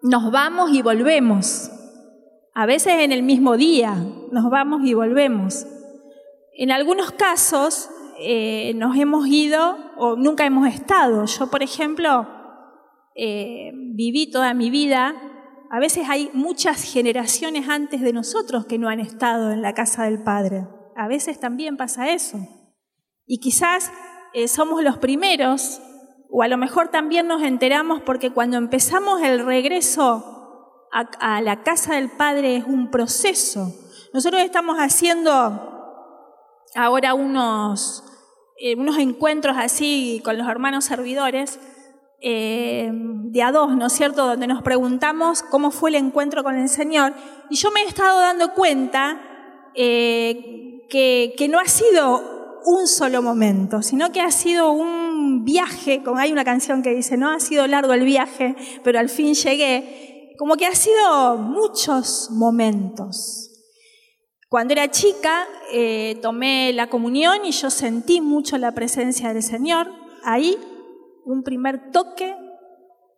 nos 0.01 0.31
vamos 0.31 0.71
y 0.71 0.81
volvemos. 0.81 1.71
A 2.53 2.65
veces 2.65 2.93
en 2.99 3.11
el 3.11 3.23
mismo 3.23 3.57
día 3.57 3.95
nos 4.31 4.49
vamos 4.49 4.81
y 4.83 4.93
volvemos. 4.93 5.65
En 6.53 6.71
algunos 6.71 7.11
casos 7.11 7.89
eh, 8.19 8.73
nos 8.75 8.95
hemos 8.97 9.27
ido 9.27 9.77
o 9.97 10.15
nunca 10.15 10.45
hemos 10.45 10.67
estado. 10.67 11.25
Yo, 11.25 11.49
por 11.49 11.63
ejemplo, 11.63 12.27
eh, 13.15 13.71
viví 13.95 14.29
toda 14.29 14.53
mi 14.53 14.69
vida. 14.69 15.15
A 15.69 15.79
veces 15.79 16.09
hay 16.09 16.29
muchas 16.33 16.83
generaciones 16.83 17.69
antes 17.69 18.01
de 18.01 18.13
nosotros 18.13 18.65
que 18.65 18.77
no 18.77 18.89
han 18.89 18.99
estado 18.99 19.51
en 19.51 19.61
la 19.61 19.73
casa 19.73 20.03
del 20.03 20.21
Padre. 20.21 20.67
A 20.95 21.07
veces 21.07 21.39
también 21.39 21.77
pasa 21.77 22.11
eso. 22.11 22.37
Y 23.25 23.39
quizás 23.39 23.91
eh, 24.33 24.47
somos 24.47 24.83
los 24.83 24.97
primeros, 24.97 25.81
o 26.29 26.43
a 26.43 26.47
lo 26.47 26.57
mejor 26.57 26.89
también 26.89 27.27
nos 27.27 27.41
enteramos 27.41 28.01
porque 28.01 28.31
cuando 28.31 28.57
empezamos 28.57 29.21
el 29.21 29.45
regreso 29.45 30.85
a, 30.91 31.37
a 31.37 31.41
la 31.41 31.63
casa 31.63 31.95
del 31.95 32.09
Padre 32.09 32.57
es 32.57 32.65
un 32.65 32.91
proceso. 32.91 33.73
Nosotros 34.13 34.41
estamos 34.41 34.77
haciendo 34.77 35.71
ahora 36.75 37.13
unos, 37.13 38.03
eh, 38.57 38.75
unos 38.75 38.97
encuentros 38.97 39.57
así 39.57 40.21
con 40.23 40.37
los 40.37 40.47
hermanos 40.47 40.85
servidores, 40.85 41.59
eh, 42.23 42.91
de 42.93 43.41
a 43.41 43.51
dos, 43.51 43.75
¿no 43.75 43.87
es 43.87 43.93
cierto?, 43.93 44.27
donde 44.27 44.45
nos 44.45 44.61
preguntamos 44.61 45.41
cómo 45.41 45.71
fue 45.71 45.89
el 45.89 45.95
encuentro 45.95 46.43
con 46.43 46.55
el 46.55 46.69
Señor. 46.69 47.13
Y 47.49 47.55
yo 47.55 47.71
me 47.71 47.81
he 47.81 47.85
estado 47.87 48.19
dando 48.19 48.53
cuenta 48.53 49.19
eh, 49.73 50.85
que, 50.89 51.33
que, 51.37 51.47
no 51.47 51.59
ha 51.59 51.65
sido 51.65 52.61
un 52.65 52.87
solo 52.87 53.23
momento, 53.23 53.81
sino 53.81 54.11
que 54.11 54.21
ha 54.21 54.29
sido 54.29 54.71
un 54.71 55.43
viaje, 55.43 56.03
como 56.03 56.19
hay 56.19 56.31
una 56.31 56.43
canción 56.43 56.83
que 56.83 56.93
dice, 56.93 57.17
no 57.17 57.31
ha 57.31 57.39
sido 57.39 57.65
largo 57.65 57.93
el 57.93 58.03
viaje, 58.03 58.55
pero 58.83 58.99
al 58.99 59.09
fin 59.09 59.33
llegué, 59.33 60.35
como 60.37 60.55
que 60.55 60.67
ha 60.67 60.75
sido 60.75 61.37
muchos 61.37 62.29
momentos. 62.31 63.50
Cuando 64.51 64.73
era 64.73 64.91
chica 64.91 65.47
eh, 65.71 66.19
tomé 66.21 66.73
la 66.73 66.87
comunión 66.87 67.45
y 67.45 67.51
yo 67.51 67.69
sentí 67.69 68.19
mucho 68.19 68.57
la 68.57 68.73
presencia 68.73 69.33
del 69.33 69.43
Señor. 69.43 69.89
Ahí 70.25 70.57
un 71.23 71.41
primer 71.41 71.89
toque 71.93 72.35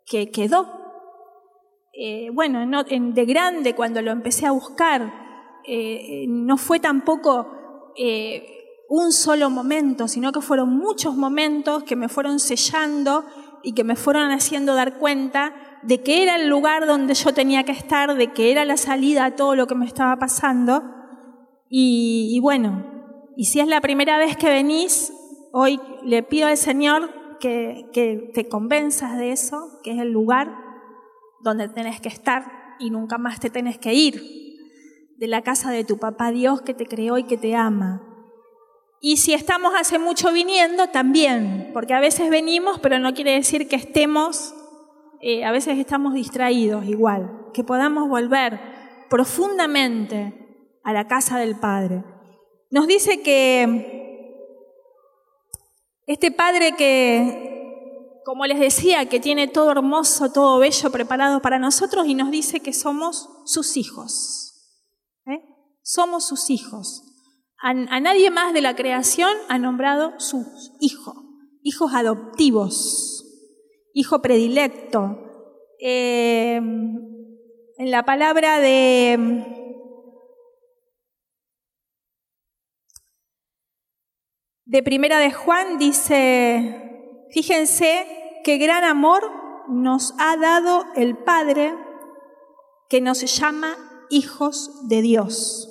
que 0.05 0.29
quedó. 0.29 0.67
Eh, 1.91 2.29
bueno, 2.31 2.83
de 2.83 3.25
grande 3.25 3.73
cuando 3.73 4.03
lo 4.03 4.11
empecé 4.11 4.45
a 4.45 4.51
buscar, 4.51 5.11
eh, 5.65 6.25
no 6.27 6.55
fue 6.57 6.79
tampoco 6.79 7.47
un 8.89 9.11
solo 9.11 9.49
momento, 9.49 10.07
sino 10.07 10.31
que 10.31 10.41
fueron 10.41 10.69
muchos 10.69 11.15
momentos 11.15 11.81
que 11.81 11.95
me 11.95 12.09
fueron 12.09 12.37
sellando 12.37 13.25
y 13.63 13.73
que 13.73 13.83
me 13.83 13.95
fueron 13.95 14.29
haciendo 14.29 14.75
dar 14.75 14.99
cuenta 14.99 15.79
de 15.81 16.03
que 16.03 16.21
era 16.21 16.35
el 16.35 16.47
lugar 16.47 16.85
donde 16.85 17.15
yo 17.15 17.33
tenía 17.33 17.63
que 17.63 17.71
estar, 17.71 18.15
de 18.15 18.33
que 18.33 18.51
era 18.51 18.65
la 18.65 18.77
salida 18.77 19.25
a 19.25 19.35
todo 19.35 19.55
lo 19.55 19.65
que 19.65 19.73
me 19.73 19.87
estaba 19.87 20.15
pasando 20.17 21.01
y, 21.75 22.39
bueno, 22.39 22.85
y 23.35 23.45
si 23.45 23.59
es 23.59 23.67
la 23.67 23.81
primera 23.81 24.19
vez 24.19 24.37
que 24.37 24.47
venís, 24.47 25.11
hoy 25.51 25.79
le 26.03 26.21
pido 26.21 26.47
al 26.47 26.57
Señor 26.57 27.09
que, 27.39 27.89
que 27.91 28.29
te 28.31 28.47
convenzas 28.47 29.17
de 29.17 29.31
eso, 29.31 29.79
que 29.83 29.93
es 29.93 29.99
el 29.99 30.11
lugar 30.11 30.55
donde 31.41 31.67
tenés 31.69 31.99
que 31.99 32.09
estar 32.09 32.75
y 32.77 32.91
nunca 32.91 33.17
más 33.17 33.39
te 33.39 33.49
tenés 33.49 33.79
que 33.79 33.95
ir, 33.95 34.21
de 35.17 35.27
la 35.27 35.41
casa 35.41 35.71
de 35.71 35.83
tu 35.83 35.97
papá 35.97 36.29
Dios 36.29 36.61
que 36.61 36.75
te 36.75 36.85
creó 36.85 37.17
y 37.17 37.23
que 37.23 37.37
te 37.37 37.55
ama. 37.55 38.03
Y 39.01 39.17
si 39.17 39.33
estamos 39.33 39.73
hace 39.75 39.97
mucho 39.97 40.31
viniendo, 40.31 40.89
también, 40.89 41.71
porque 41.73 41.95
a 41.95 41.99
veces 41.99 42.29
venimos, 42.29 42.77
pero 42.81 42.99
no 42.99 43.15
quiere 43.15 43.31
decir 43.31 43.67
que 43.67 43.77
estemos, 43.77 44.53
eh, 45.21 45.43
a 45.43 45.51
veces 45.51 45.79
estamos 45.79 46.13
distraídos 46.13 46.85
igual, 46.85 47.49
que 47.51 47.63
podamos 47.63 48.07
volver 48.07 48.59
profundamente 49.09 50.42
a 50.83 50.93
la 50.93 51.07
casa 51.07 51.39
del 51.39 51.59
Padre. 51.59 52.03
Nos 52.69 52.87
dice 52.87 53.21
que 53.21 54.03
este 56.05 56.31
Padre 56.31 56.75
que, 56.75 58.21
como 58.25 58.45
les 58.45 58.59
decía, 58.59 59.07
que 59.07 59.19
tiene 59.19 59.47
todo 59.47 59.71
hermoso, 59.71 60.31
todo 60.31 60.59
bello 60.59 60.91
preparado 60.91 61.41
para 61.41 61.59
nosotros 61.59 62.07
y 62.07 62.15
nos 62.15 62.31
dice 62.31 62.59
que 62.59 62.73
somos 62.73 63.29
sus 63.45 63.77
hijos. 63.77 64.53
¿eh? 65.25 65.41
Somos 65.81 66.27
sus 66.27 66.49
hijos. 66.49 67.03
A, 67.61 67.73
nadie 67.73 68.29
más 68.29 68.53
de 68.53 68.61
la 68.61 68.75
creación 68.75 69.31
ha 69.47 69.57
nombrado 69.57 70.19
sus 70.19 70.73
hijos, 70.81 71.15
hijos 71.61 71.93
adoptivos, 71.93 73.23
hijo 73.93 74.21
predilecto. 74.21 75.17
Eh, 75.79 76.57
en 76.57 77.91
la 77.91 78.03
palabra 78.03 78.59
de 78.59 79.62
de 84.73 84.81
Primera 84.81 85.19
de 85.19 85.31
Juan 85.31 85.77
dice, 85.77 87.27
fíjense 87.29 88.07
qué 88.43 88.57
gran 88.57 88.83
amor 88.83 89.21
nos 89.69 90.15
ha 90.17 90.35
dado 90.35 90.83
el 90.95 91.15
Padre 91.15 91.75
que 92.89 92.99
nos 92.99 93.21
llama 93.37 93.77
hijos 94.09 94.87
de 94.89 95.03
Dios. 95.03 95.69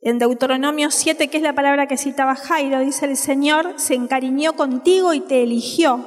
En 0.00 0.18
Deuteronomio 0.18 0.90
7, 0.90 1.28
que 1.28 1.36
es 1.36 1.42
la 1.42 1.54
palabra 1.54 1.86
que 1.86 1.98
citaba 1.98 2.34
Jairo, 2.34 2.80
dice 2.80 3.04
el 3.04 3.18
Señor 3.18 3.74
se 3.76 3.92
encariñó 3.92 4.54
contigo 4.54 5.12
y 5.12 5.20
te 5.20 5.42
eligió, 5.42 6.02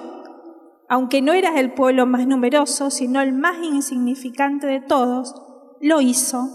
aunque 0.90 1.22
no 1.22 1.34
eras 1.34 1.56
el 1.58 1.72
pueblo 1.76 2.08
más 2.08 2.26
numeroso, 2.26 2.90
sino 2.90 3.22
el 3.22 3.32
más 3.32 3.58
insignificante 3.62 4.66
de 4.66 4.82
todos, 4.82 5.36
lo 5.80 6.02
hizo 6.02 6.50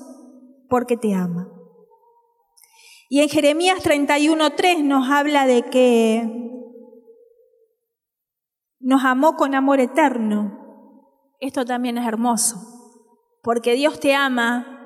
porque 0.68 0.97
te 0.97 1.14
ama. 1.14 1.55
Y 3.08 3.20
en 3.20 3.28
Jeremías 3.28 3.78
31.3 3.82 4.82
nos 4.82 5.08
habla 5.10 5.46
de 5.46 5.62
que 5.62 6.22
nos 8.80 9.04
amó 9.04 9.36
con 9.36 9.54
amor 9.54 9.80
eterno. 9.80 11.32
Esto 11.38 11.64
también 11.64 11.98
es 11.98 12.06
hermoso, 12.06 12.56
porque 13.42 13.75
Dios 13.75 14.00
te 14.00 14.14
ama 14.14 14.76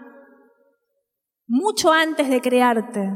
mucho 1.46 1.92
antes 1.92 2.28
de 2.28 2.40
crearte. 2.40 3.10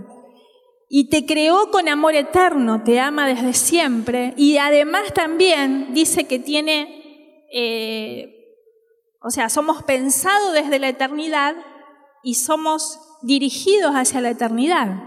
Y 0.89 1.09
te 1.09 1.27
creó 1.27 1.71
con 1.71 1.89
amor 1.89 2.15
eterno, 2.15 2.83
te 2.85 3.01
ama 3.01 3.27
desde 3.27 3.53
siempre. 3.55 4.35
Y 4.37 4.59
además 4.59 5.13
también 5.15 5.93
dice 5.93 6.25
que 6.25 6.39
tiene, 6.39 7.47
eh, 7.53 8.31
o 9.21 9.31
sea, 9.31 9.49
somos 9.49 9.83
pensados 9.83 10.53
desde 10.53 10.79
la 10.79 10.89
eternidad 10.89 11.57
y 12.23 12.35
somos 12.35 13.04
dirigidos 13.25 13.93
hacia 13.95 14.21
la 14.21 14.31
eternidad, 14.31 15.03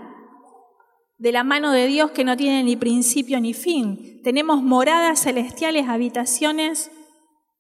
de 1.18 1.32
la 1.32 1.44
mano 1.44 1.72
de 1.72 1.88
Dios 1.88 2.12
que 2.12 2.24
no 2.24 2.38
tiene 2.38 2.64
ni 2.64 2.76
principio 2.76 3.40
ni 3.40 3.54
fin. 3.54 4.22
Tenemos 4.24 4.62
moradas 4.62 5.24
celestiales, 5.24 5.88
habitaciones 5.88 6.92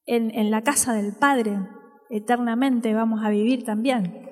en, 0.05 0.31
en 0.37 0.51
la 0.51 0.63
casa 0.63 0.93
del 0.93 1.15
Padre. 1.15 1.59
Eternamente 2.09 2.93
vamos 2.93 3.23
a 3.23 3.29
vivir 3.29 3.65
también. 3.65 4.29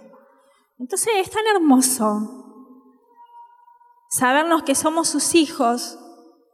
Entonces 0.77 1.13
es 1.17 1.29
tan 1.31 1.43
hermoso 1.55 2.45
sabernos 4.09 4.63
que 4.63 4.75
somos 4.75 5.09
sus 5.09 5.35
hijos, 5.35 5.97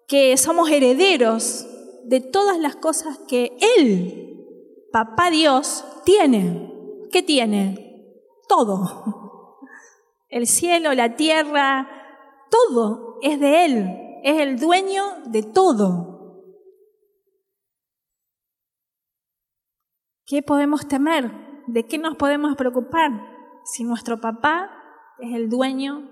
que 0.08 0.38
somos 0.38 0.70
herederos 0.70 1.68
de 2.06 2.22
todas 2.22 2.58
las 2.58 2.76
cosas 2.76 3.20
que 3.28 3.58
Él, 3.78 4.18
Papá 4.92 5.30
Dios, 5.30 5.86
tiene. 6.04 6.70
¿Qué 7.12 7.22
tiene? 7.24 8.18
Todo. 8.48 9.21
El 10.32 10.48
cielo, 10.48 10.96
la 10.96 11.16
tierra, 11.16 11.88
todo 12.50 13.20
es 13.22 13.40
de 13.40 13.66
Él. 13.66 14.20
Es 14.24 14.40
el 14.40 14.60
dueño 14.60 15.04
de 15.28 15.44
todo. 15.44 16.10
¿Qué 20.26 20.42
podemos 20.42 20.88
temer? 20.88 21.32
¿De 21.68 21.86
qué 21.86 22.00
nos 22.00 22.16
podemos 22.16 22.56
preocupar? 22.56 23.32
si 23.64 23.84
nuestro 23.84 24.20
papá 24.20 24.70
es 25.20 25.34
el 25.34 25.50
dueño 25.50 26.10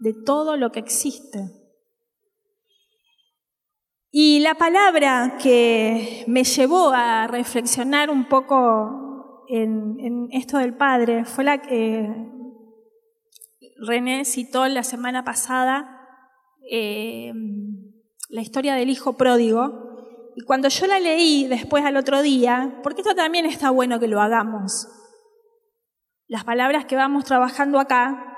de 0.00 0.14
todo 0.14 0.56
lo 0.56 0.70
que 0.72 0.80
existe. 0.80 1.38
Y 4.10 4.40
la 4.40 4.54
palabra 4.54 5.38
que 5.42 6.24
me 6.26 6.44
llevó 6.44 6.90
a 6.90 7.26
reflexionar 7.26 8.10
un 8.10 8.28
poco 8.28 9.44
en, 9.48 10.28
esto 10.32 10.58
del 10.58 10.76
Padre 10.76 11.24
fue 11.24 11.44
la 11.44 11.58
que 11.62 12.08
René 13.86 14.24
citó 14.24 14.66
la 14.68 14.84
semana 14.84 15.24
pasada, 15.24 16.08
eh, 16.70 17.32
la 18.28 18.40
historia 18.40 18.74
del 18.74 18.90
hijo 18.90 19.14
pródigo. 19.14 19.90
Y 20.36 20.44
cuando 20.44 20.68
yo 20.68 20.86
la 20.86 21.00
leí 21.00 21.46
después 21.48 21.84
al 21.84 21.96
otro 21.96 22.22
día, 22.22 22.78
porque 22.82 23.00
esto 23.00 23.14
también 23.14 23.44
está 23.44 23.70
bueno 23.70 23.98
que 23.98 24.08
lo 24.08 24.20
hagamos, 24.20 24.88
las 26.28 26.44
palabras 26.44 26.86
que 26.86 26.96
vamos 26.96 27.24
trabajando 27.24 27.78
acá, 27.78 28.36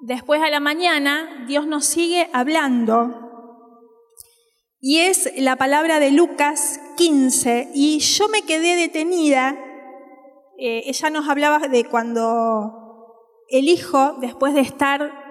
después 0.00 0.42
a 0.42 0.50
la 0.50 0.58
mañana 0.58 1.44
Dios 1.46 1.66
nos 1.66 1.84
sigue 1.84 2.28
hablando. 2.32 3.22
Y 4.80 4.98
es 4.98 5.32
la 5.36 5.56
palabra 5.56 6.00
de 6.00 6.12
Lucas 6.12 6.80
15. 6.96 7.70
Y 7.74 7.98
yo 8.00 8.28
me 8.28 8.42
quedé 8.42 8.76
detenida. 8.76 9.56
Eh, 10.58 10.82
ella 10.86 11.10
nos 11.10 11.28
hablaba 11.28 11.68
de 11.68 11.84
cuando 11.84 12.85
el 13.50 13.68
hijo, 13.68 14.16
después 14.20 14.54
de 14.54 14.60
estar 14.60 15.26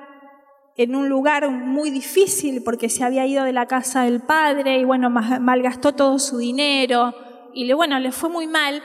en 0.77 0.95
un 0.95 1.07
lugar 1.07 1.49
muy 1.49 1.89
difícil 1.89 2.63
porque 2.63 2.89
se 2.89 3.03
había 3.03 3.25
ido 3.25 3.43
de 3.43 3.53
la 3.53 3.65
casa 3.65 4.03
del 4.03 4.21
padre 4.21 4.79
y 4.79 4.83
bueno, 4.83 5.09
malgastó 5.09 5.93
todo 5.93 6.19
su 6.19 6.37
dinero 6.37 7.13
y 7.53 7.65
le, 7.65 7.73
bueno, 7.73 7.99
le 7.99 8.11
fue 8.11 8.29
muy 8.29 8.47
mal. 8.47 8.83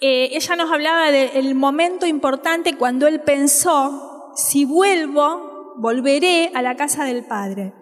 Eh, 0.00 0.30
ella 0.32 0.56
nos 0.56 0.70
hablaba 0.70 1.10
del 1.10 1.54
momento 1.54 2.06
importante 2.06 2.76
cuando 2.76 3.06
él 3.06 3.20
pensó, 3.22 4.32
si 4.36 4.64
vuelvo, 4.64 5.74
volveré 5.78 6.52
a 6.54 6.62
la 6.62 6.76
casa 6.76 7.04
del 7.04 7.24
Padre. 7.24 7.72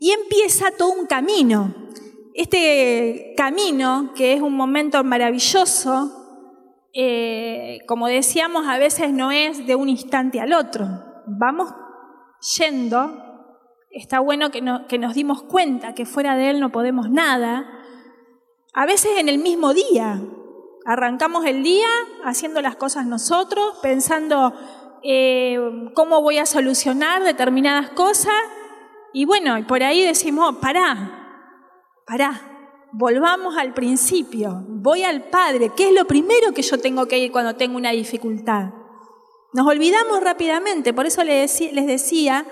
Y 0.00 0.10
empieza 0.12 0.70
todo 0.76 0.92
un 0.92 1.06
camino. 1.06 1.74
Este 2.34 3.34
camino, 3.36 4.12
que 4.14 4.34
es 4.34 4.40
un 4.40 4.54
momento 4.54 5.02
maravilloso, 5.04 6.23
eh, 6.94 7.80
como 7.86 8.06
decíamos, 8.06 8.66
a 8.68 8.78
veces 8.78 9.12
no 9.12 9.32
es 9.32 9.66
de 9.66 9.74
un 9.74 9.88
instante 9.88 10.40
al 10.40 10.52
otro. 10.52 10.86
Vamos 11.26 11.74
yendo, 12.56 13.50
está 13.90 14.20
bueno 14.20 14.50
que, 14.50 14.62
nos 14.62 15.14
dimos 15.14 15.42
cuenta 15.42 15.94
que 15.94 16.06
fuera 16.06 16.36
de 16.36 16.50
Él 16.50 16.60
no 16.60 16.70
podemos 16.70 17.10
nada, 17.10 17.68
a 18.72 18.86
veces 18.86 19.12
en 19.18 19.28
el 19.28 19.38
mismo 19.38 19.72
día, 19.72 20.20
Arrancamos 20.86 21.46
el 21.46 21.62
día 21.62 21.88
haciendo 22.24 22.60
las 22.60 22.76
cosas 22.76 23.06
nosotros, 23.06 23.78
pensando 23.80 24.52
eh, 25.02 25.58
cómo 25.94 26.20
voy 26.20 26.36
a 26.36 26.44
solucionar 26.44 27.22
determinadas 27.24 27.88
cosas. 27.90 28.34
Y 29.14 29.24
bueno, 29.24 29.66
por 29.66 29.82
ahí 29.82 30.02
decimos, 30.02 30.56
pará, 30.56 31.56
pará, 32.06 32.53
volvamos 32.96 33.56
al 33.56 33.74
principio, 33.74 34.64
voy 34.68 35.02
al 35.02 35.24
Padre, 35.24 35.72
¿qué 35.76 35.88
es 35.88 35.94
lo 35.94 36.04
primero 36.04 36.52
que 36.54 36.62
yo 36.62 36.78
tengo 36.78 37.06
que 37.06 37.18
ir 37.18 37.32
cuando 37.32 37.56
tengo 37.56 37.76
una 37.76 37.90
dificultad? 37.90 38.70
Nos 39.52 39.66
olvidamos 39.66 40.22
rápidamente, 40.22 40.92
por 40.92 41.06
eso 41.06 41.24
les 41.24 41.58
decía 41.86 42.46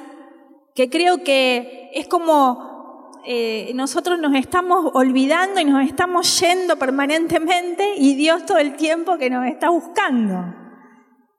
que 0.74 0.90
creo 0.90 1.22
que 1.22 1.90
es 1.94 2.08
como 2.08 3.12
eh, 3.24 3.70
nosotros 3.74 4.18
nos 4.18 4.34
estamos 4.34 4.90
olvidando 4.94 5.60
y 5.60 5.64
nos 5.64 5.84
estamos 5.84 6.40
yendo 6.40 6.76
permanentemente 6.76 7.94
y 7.96 8.16
Dios 8.16 8.44
todo 8.44 8.58
el 8.58 8.74
tiempo 8.74 9.18
que 9.18 9.30
nos 9.30 9.46
está 9.46 9.70
buscando. 9.70 10.54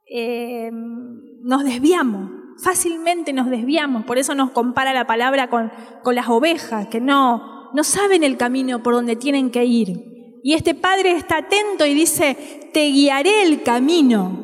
Eh, 0.05 0.71
nos 0.71 1.65
desviamos, 1.65 2.29
fácilmente 2.63 3.33
nos 3.33 3.49
desviamos, 3.49 4.05
por 4.05 4.17
eso 4.17 4.33
nos 4.33 4.51
compara 4.51 4.93
la 4.93 5.07
palabra 5.07 5.49
con, 5.49 5.71
con 6.03 6.15
las 6.15 6.29
ovejas, 6.29 6.87
que 6.87 7.01
no, 7.01 7.52
no 7.73 7.83
saben 7.83 8.23
el 8.23 8.37
camino 8.37 8.83
por 8.83 8.93
donde 8.93 9.15
tienen 9.15 9.51
que 9.51 9.65
ir. 9.65 10.39
Y 10.43 10.53
este 10.53 10.75
padre 10.75 11.11
está 11.11 11.37
atento 11.37 11.85
y 11.85 11.93
dice, 11.93 12.69
te 12.73 12.89
guiaré 12.89 13.43
el 13.43 13.63
camino, 13.63 14.43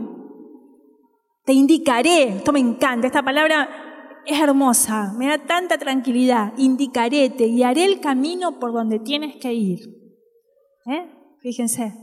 te 1.45 1.53
indicaré, 1.53 2.37
esto 2.37 2.53
me 2.53 2.59
encanta, 2.59 3.07
esta 3.07 3.23
palabra 3.23 4.21
es 4.25 4.39
hermosa, 4.39 5.13
me 5.17 5.27
da 5.27 5.39
tanta 5.39 5.77
tranquilidad. 5.77 6.53
Indicaré, 6.57 7.29
te 7.29 7.45
guiaré 7.45 7.85
el 7.85 7.99
camino 7.99 8.59
por 8.59 8.71
donde 8.71 8.99
tienes 8.99 9.35
que 9.37 9.53
ir. 9.53 9.79
¿Eh? 10.85 11.09
Fíjense. 11.41 11.93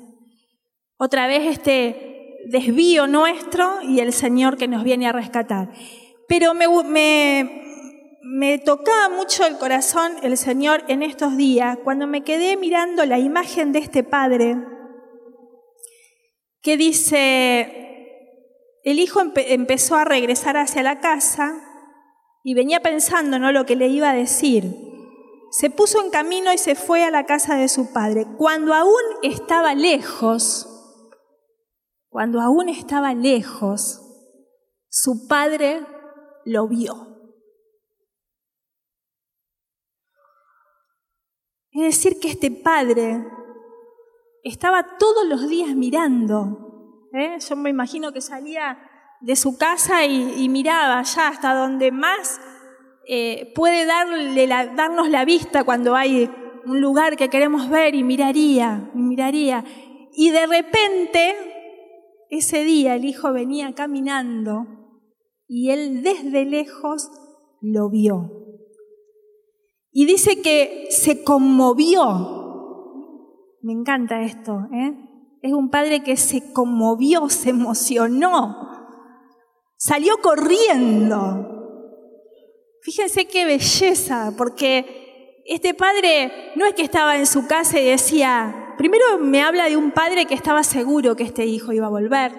Otra 0.98 1.26
vez 1.26 1.46
este 1.46 2.40
desvío 2.46 3.06
nuestro 3.06 3.82
y 3.82 4.00
el 4.00 4.12
Señor 4.12 4.56
que 4.56 4.68
nos 4.68 4.82
viene 4.82 5.06
a 5.06 5.12
rescatar. 5.12 5.70
Pero 6.28 6.54
me, 6.54 6.66
me, 6.84 7.65
me 8.28 8.58
tocaba 8.58 9.08
mucho 9.08 9.46
el 9.46 9.56
corazón 9.56 10.16
el 10.22 10.36
Señor 10.36 10.82
en 10.88 11.02
estos 11.02 11.36
días 11.36 11.78
cuando 11.84 12.06
me 12.06 12.24
quedé 12.24 12.56
mirando 12.56 13.06
la 13.06 13.18
imagen 13.18 13.72
de 13.72 13.78
este 13.78 14.02
Padre 14.02 14.56
que 16.60 16.76
dice, 16.76 18.80
el 18.82 18.98
hijo 18.98 19.20
empezó 19.20 19.94
a 19.94 20.04
regresar 20.04 20.56
hacia 20.56 20.82
la 20.82 20.98
casa 20.98 21.54
y 22.42 22.54
venía 22.54 22.80
pensando 22.80 23.38
¿no? 23.38 23.52
lo 23.52 23.64
que 23.64 23.76
le 23.76 23.86
iba 23.86 24.10
a 24.10 24.14
decir. 24.14 24.74
Se 25.52 25.70
puso 25.70 26.02
en 26.02 26.10
camino 26.10 26.52
y 26.52 26.58
se 26.58 26.74
fue 26.74 27.04
a 27.04 27.12
la 27.12 27.24
casa 27.24 27.54
de 27.54 27.68
su 27.68 27.92
padre. 27.92 28.26
Cuando 28.36 28.74
aún 28.74 29.00
estaba 29.22 29.76
lejos, 29.76 30.68
cuando 32.08 32.40
aún 32.40 32.68
estaba 32.68 33.14
lejos, 33.14 34.02
su 34.88 35.28
padre 35.28 35.86
lo 36.44 36.66
vio. 36.66 37.15
Es 41.76 41.82
decir, 41.82 42.18
que 42.18 42.28
este 42.28 42.50
padre 42.50 43.22
estaba 44.42 44.96
todos 44.98 45.26
los 45.28 45.46
días 45.46 45.76
mirando. 45.76 47.08
¿eh? 47.12 47.36
Yo 47.38 47.54
me 47.54 47.68
imagino 47.68 48.12
que 48.14 48.22
salía 48.22 48.78
de 49.20 49.36
su 49.36 49.58
casa 49.58 50.06
y, 50.06 50.48
miraba 50.48 51.00
allá 51.00 51.28
hasta 51.28 51.54
donde 51.54 51.92
más 51.92 52.40
eh, 53.06 53.52
puede 53.54 53.84
darnos 53.84 55.10
la 55.10 55.26
vista 55.26 55.64
cuando 55.64 55.94
hay 55.94 56.30
un 56.64 56.80
lugar 56.80 57.14
que 57.14 57.28
queremos 57.28 57.68
ver 57.68 57.94
y 57.94 58.02
miraría, 58.02 58.90
y 58.94 58.98
miraría. 58.98 59.62
Y 60.14 60.30
de 60.30 60.46
repente, 60.46 61.36
ese 62.30 62.64
día 62.64 62.94
el 62.94 63.04
hijo 63.04 63.34
venía 63.34 63.74
caminando 63.74 64.66
y 65.46 65.68
él 65.72 66.02
desde 66.02 66.46
lejos 66.46 67.10
lo 67.60 67.90
vio. 67.90 68.45
Y 69.98 70.04
dice 70.04 70.42
que 70.42 70.88
se 70.90 71.24
conmovió. 71.24 72.04
Me 73.62 73.72
encanta 73.72 74.20
esto, 74.20 74.68
¿eh? 74.70 74.92
Es 75.40 75.54
un 75.54 75.70
padre 75.70 76.02
que 76.02 76.18
se 76.18 76.52
conmovió, 76.52 77.30
se 77.30 77.48
emocionó, 77.48 78.58
salió 79.78 80.18
corriendo. 80.18 81.48
Fíjense 82.82 83.26
qué 83.26 83.46
belleza, 83.46 84.34
porque 84.36 85.42
este 85.46 85.72
padre 85.72 86.52
no 86.56 86.66
es 86.66 86.74
que 86.74 86.82
estaba 86.82 87.16
en 87.16 87.26
su 87.26 87.46
casa 87.46 87.80
y 87.80 87.86
decía, 87.86 88.74
primero 88.76 89.02
me 89.18 89.40
habla 89.40 89.64
de 89.64 89.78
un 89.78 89.92
padre 89.92 90.26
que 90.26 90.34
estaba 90.34 90.62
seguro 90.62 91.16
que 91.16 91.24
este 91.24 91.46
hijo 91.46 91.72
iba 91.72 91.86
a 91.86 91.90
volver, 91.90 92.38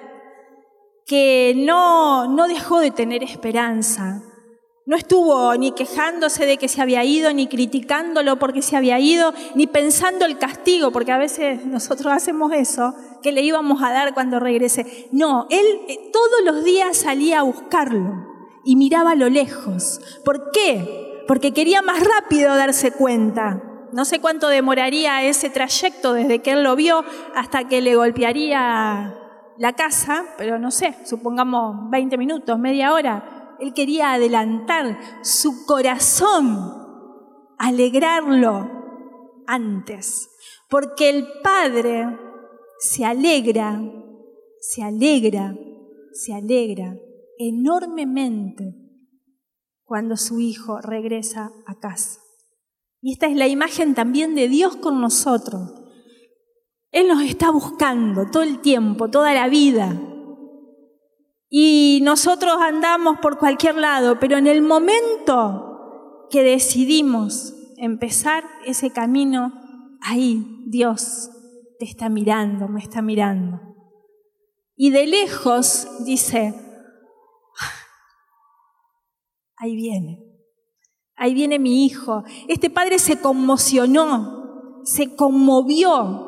que 1.07 1.55
no, 1.57 2.27
no 2.27 2.47
dejó 2.47 2.81
de 2.81 2.91
tener 2.91 3.23
esperanza, 3.23 4.21
no 4.87 4.95
estuvo 4.95 5.53
ni 5.57 5.73
quejándose 5.73 6.45
de 6.45 6.57
que 6.57 6.69
se 6.69 6.81
había 6.81 7.03
ido, 7.03 7.33
ni 7.33 7.47
criticándolo 7.47 8.39
porque 8.39 8.61
se 8.61 8.77
había 8.77 8.97
ido, 8.99 9.33
ni 9.53 9.67
pensando 9.67 10.25
el 10.25 10.37
castigo, 10.37 10.91
porque 10.91 11.11
a 11.11 11.17
veces 11.17 11.65
nosotros 11.65 12.13
hacemos 12.13 12.53
eso, 12.53 12.95
que 13.21 13.33
le 13.33 13.41
íbamos 13.41 13.83
a 13.83 13.91
dar 13.91 14.13
cuando 14.13 14.39
regrese. 14.39 15.09
No, 15.11 15.45
él 15.49 15.65
eh, 15.89 16.09
todos 16.13 16.41
los 16.45 16.63
días 16.63 16.95
salía 16.95 17.41
a 17.41 17.43
buscarlo 17.43 18.27
y 18.63 18.77
miraba 18.77 19.11
a 19.11 19.15
lo 19.15 19.29
lejos. 19.29 19.99
¿Por 20.23 20.51
qué? 20.51 21.25
Porque 21.27 21.53
quería 21.53 21.81
más 21.81 21.99
rápido 21.99 22.55
darse 22.55 22.91
cuenta. 22.91 23.61
No 23.91 24.05
sé 24.05 24.19
cuánto 24.19 24.47
demoraría 24.47 25.21
ese 25.23 25.49
trayecto 25.49 26.13
desde 26.13 26.39
que 26.39 26.51
él 26.51 26.63
lo 26.63 26.77
vio 26.77 27.03
hasta 27.35 27.67
que 27.67 27.81
le 27.81 27.97
golpearía 27.97 29.15
la 29.57 29.73
casa, 29.73 30.23
pero 30.37 30.59
no 30.59 30.71
sé, 30.71 30.95
supongamos 31.03 31.89
20 31.89 32.17
minutos, 32.17 32.57
media 32.57 32.93
hora 32.93 33.36
él 33.59 33.73
quería 33.73 34.13
adelantar 34.13 34.97
su 35.21 35.65
corazón, 35.65 36.73
alegrarlo 37.57 38.69
antes, 39.47 40.29
porque 40.69 41.09
el 41.09 41.27
Padre 41.43 42.05
se 42.79 43.05
alegra, 43.05 43.81
se 44.59 44.83
alegra, 44.83 45.55
se 46.13 46.33
alegra 46.33 46.95
enormemente 47.37 48.75
cuando 49.83 50.17
su 50.17 50.39
hijo 50.39 50.81
regresa 50.81 51.51
a 51.65 51.79
casa. 51.79 52.19
Y 53.01 53.13
esta 53.13 53.27
es 53.27 53.37
la 53.37 53.47
imagen 53.47 53.95
también 53.95 54.35
de 54.35 54.47
Dios 54.47 54.75
con 54.75 54.99
nosotros. 54.99 55.71
Él 56.91 57.07
nos 57.07 57.21
está 57.21 57.51
buscando 57.51 58.29
todo 58.31 58.43
el 58.43 58.59
tiempo, 58.59 59.09
toda 59.09 59.33
la 59.33 59.47
vida. 59.47 60.01
Y 61.49 61.99
nosotros 62.03 62.55
andamos 62.59 63.19
por 63.19 63.37
cualquier 63.37 63.75
lado, 63.75 64.19
pero 64.19 64.37
en 64.37 64.47
el 64.47 64.61
momento 64.61 66.27
que 66.29 66.43
decidimos 66.43 67.53
empezar 67.77 68.43
ese 68.65 68.91
camino, 68.91 69.53
ahí 70.01 70.63
Dios 70.67 71.29
te 71.79 71.85
está 71.85 72.09
mirando, 72.09 72.67
me 72.67 72.81
está 72.81 73.01
mirando. 73.01 73.61
Y 74.75 74.89
de 74.89 75.07
lejos 75.07 75.87
dice, 76.05 76.53
ahí 79.57 79.75
viene, 79.75 80.19
ahí 81.15 81.33
viene 81.33 81.59
mi 81.59 81.85
hijo. 81.85 82.23
Este 82.49 82.69
padre 82.69 82.99
se 82.99 83.21
conmocionó, 83.21 84.81
se 84.83 85.15
conmovió 85.15 86.26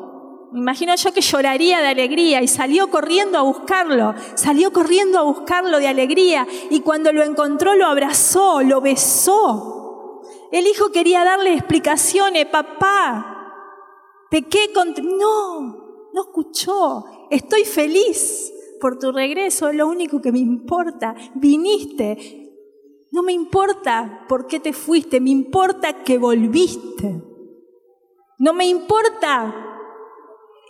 imagino 0.52 0.94
yo 0.96 1.12
que 1.12 1.20
lloraría 1.20 1.80
de 1.80 1.88
alegría 1.88 2.42
y 2.42 2.48
salió 2.48 2.88
corriendo 2.90 3.38
a 3.38 3.42
buscarlo, 3.42 4.14
salió 4.34 4.72
corriendo 4.72 5.18
a 5.18 5.22
buscarlo 5.22 5.78
de 5.78 5.88
alegría 5.88 6.46
y 6.70 6.80
cuando 6.80 7.12
lo 7.12 7.22
encontró 7.22 7.74
lo 7.74 7.86
abrazó, 7.86 8.62
lo 8.62 8.80
besó. 8.80 10.22
El 10.52 10.66
hijo 10.66 10.90
quería 10.90 11.24
darle 11.24 11.54
explicaciones, 11.54 12.46
papá, 12.46 13.54
pequé 14.30 14.72
con... 14.74 14.94
No, 15.18 16.10
no 16.12 16.22
escuchó, 16.22 17.04
estoy 17.30 17.64
feliz 17.64 18.52
por 18.80 18.98
tu 18.98 19.12
regreso, 19.12 19.68
es 19.68 19.76
lo 19.76 19.86
único 19.86 20.20
que 20.20 20.32
me 20.32 20.40
importa, 20.40 21.14
viniste, 21.34 22.40
no 23.12 23.22
me 23.22 23.32
importa 23.32 24.24
por 24.28 24.46
qué 24.46 24.60
te 24.60 24.72
fuiste, 24.72 25.20
me 25.20 25.30
importa 25.30 26.04
que 26.04 26.16
volviste. 26.16 27.22
No 28.38 28.54
me 28.54 28.66
importa 28.66 29.69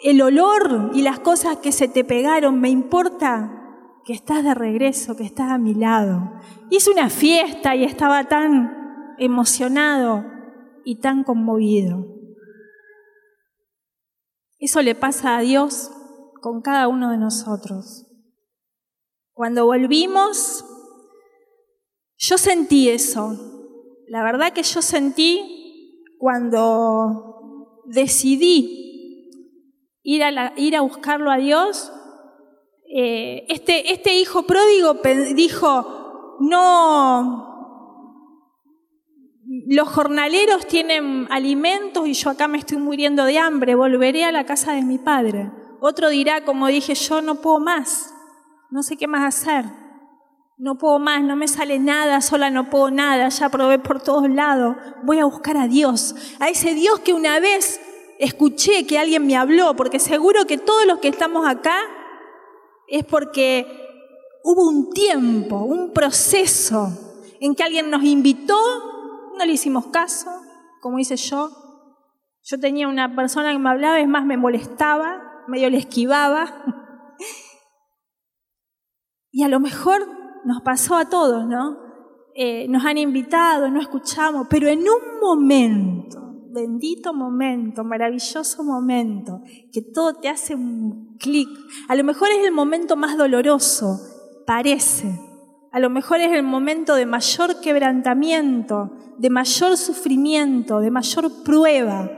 el 0.03 0.23
olor 0.23 0.91
y 0.95 1.03
las 1.03 1.21
cosas 1.21 1.59
que 1.59 1.73
se 1.73 1.89
te 1.89 2.05
pegaron, 2.05 2.61
me 2.61 2.71
importa 2.71 3.57
que 4.05 4.13
estás 4.13 4.43
de 4.45 4.55
regreso, 4.55 5.17
que 5.17 5.25
estás 5.25 5.51
a 5.51 5.59
mi 5.59 5.75
lado. 5.75 6.33
Hice 6.71 6.91
una 6.91 7.11
fiesta 7.11 7.77
y 7.77 7.85
estaba 7.85 8.25
tan 8.25 9.15
emocionado 9.19 10.25
y 10.85 11.01
tan 11.01 11.25
conmovido. 11.25 12.07
Eso 14.59 14.83
le 14.83 14.95
pasa 14.95 15.37
a 15.37 15.41
Dios 15.41 15.91
con 16.41 16.63
cada 16.63 16.89
uno 16.89 17.11
de 17.11 17.19
nosotros. 17.19 18.07
Cuando 19.33 19.67
volvimos, 19.67 20.65
yo 22.17 22.37
sentí 22.37 22.89
eso. 22.89 23.39
La 24.09 24.23
verdad 24.23 24.53
que 24.53 24.63
yo 24.63 24.83
sentí 24.83 26.05
cuando 26.19 27.83
decidí 27.87 28.80
ir 30.03 30.23
a, 30.25 30.53
ir 30.57 30.77
a 30.77 30.81
buscarlo 30.81 31.31
a 31.31 31.37
Dios, 31.37 31.93
eh, 32.93 33.47
este, 33.49 33.93
este 33.93 34.15
hijo 34.15 34.43
pródigo 34.43 34.97
dijo, 35.35 36.39
no, 36.41 37.51
los 39.67 39.89
jornaleros 39.89 40.67
tienen 40.67 41.29
alimentos 41.31 42.07
y 42.07 42.15
yo 42.15 42.31
acá 42.31 42.49
me 42.49 42.59
estoy 42.59 42.79
muriendo 42.79 43.25
de 43.25 43.39
hambre, 43.39 43.75
volveré 43.75 44.25
a 44.25 44.33
la 44.33 44.45
casa 44.45 44.73
de 44.73 44.83
mi 44.83 44.99
padre. 44.99 45.51
Otro 45.81 46.09
dirá, 46.09 46.45
como 46.45 46.67
dije, 46.67 46.95
yo 46.95 47.23
no 47.23 47.37
puedo 47.37 47.61
más, 47.61 48.15
no 48.71 48.83
sé 48.83 48.97
qué 48.97 49.07
más 49.07 49.23
hacer, 49.23 49.65
no 50.59 50.77
puedo 50.77 50.99
más, 50.99 51.23
no 51.23 51.37
me 51.37 51.49
sale 51.49 51.79
nada, 51.79 52.21
sola 52.21 52.51
no 52.51 52.71
puedo 52.71 52.91
nada, 52.91 53.29
ya 53.29 53.49
probé 53.49 53.79
por 53.79 54.03
todos 54.03 54.29
lados, 54.29 54.77
voy 55.05 55.19
a 55.19 55.25
buscar 55.25 55.57
a 55.57 55.69
Dios, 55.69 56.15
a 56.39 56.49
ese 56.49 56.75
Dios 56.75 57.01
que 57.01 57.15
una 57.15 57.41
vez 57.41 57.81
escuché 58.21 58.87
que 58.87 58.99
alguien 58.99 59.27
me 59.27 59.37
habló, 59.37 59.75
porque 59.75 59.99
seguro 59.99 60.45
que 60.45 60.59
todos 60.59 60.87
los 60.87 60.99
que 60.99 61.09
estamos 61.09 61.49
acá 61.49 61.81
es 62.87 63.05
porque 63.05 63.67
hubo 64.45 64.69
un 64.69 64.91
tiempo, 64.91 65.57
un 65.57 65.93
proceso 65.93 66.89
en 67.41 67.55
que 67.55 67.63
alguien 67.63 67.91
nos 67.91 68.05
invitó, 68.05 68.59
no 69.39 69.45
le 69.45 69.53
hicimos 69.53 69.87
caso, 69.87 70.31
como 70.81 70.99
hice 70.99 71.17
yo. 71.17 71.51
Yo 72.43 72.61
tenía 72.61 72.89
una 72.89 73.15
persona 73.17 73.53
que 73.53 73.59
me 73.59 73.71
hablaba, 73.71 73.99
es 73.99 74.09
más, 74.09 74.25
me 74.25 74.37
molestaba, 74.37 75.45
medio 75.49 75.71
le 75.71 75.79
esquivaba. 75.79 76.65
Y 79.33 79.45
a 79.45 79.49
lo 79.49 79.61
mejor 79.61 80.09
nos 80.45 80.61
pasó 80.63 80.97
a 80.97 81.09
todos, 81.09 81.47
¿no? 81.47 81.79
Eh, 82.35 82.67
nos 82.69 82.85
han 82.85 82.99
invitado, 82.99 83.71
no 83.71 83.81
escuchamos, 83.81 84.49
pero 84.51 84.67
en 84.67 84.81
un 84.81 85.21
momento 85.21 86.30
bendito 86.53 87.13
momento, 87.13 87.85
maravilloso 87.85 88.63
momento, 88.63 89.43
que 89.73 89.83
todo 89.83 90.15
te 90.15 90.29
hace 90.29 90.55
un 90.55 91.17
clic. 91.19 91.49
A 91.89 91.95
lo 91.95 92.05
mejor 92.05 92.29
es 92.31 92.45
el 92.45 92.53
momento 92.53 92.97
más 92.97 93.17
doloroso, 93.17 94.01
parece. 94.47 95.19
A 95.73 95.79
lo 95.79 95.91
mejor 95.91 96.21
es 96.21 96.33
el 96.33 96.43
momento 96.43 96.95
de 96.95 97.07
mayor 97.07 97.61
quebrantamiento, 97.61 98.91
de 99.19 99.31
mayor 99.31 99.77
sufrimiento, 99.77 100.81
de 100.81 100.91
mayor 100.91 101.45
prueba, 101.45 102.11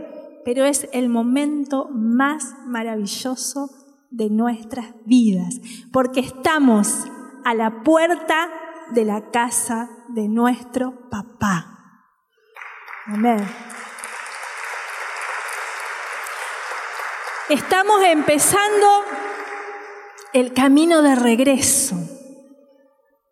pero 0.44 0.64
es 0.64 0.88
el 0.92 1.08
momento 1.08 1.88
más 1.92 2.54
maravilloso 2.66 3.70
de 4.10 4.30
nuestras 4.30 4.94
vidas, 5.04 5.60
porque 5.92 6.20
estamos 6.20 7.06
a 7.44 7.54
la 7.54 7.82
puerta 7.82 8.50
de 8.94 9.04
la 9.04 9.30
casa 9.30 9.90
de 10.08 10.28
nuestro 10.28 11.08
papá. 11.10 11.78
Amén. 13.06 13.38
Estamos 17.52 18.02
empezando 18.02 18.86
el 20.32 20.54
camino 20.54 21.02
de 21.02 21.14
regreso, 21.14 21.96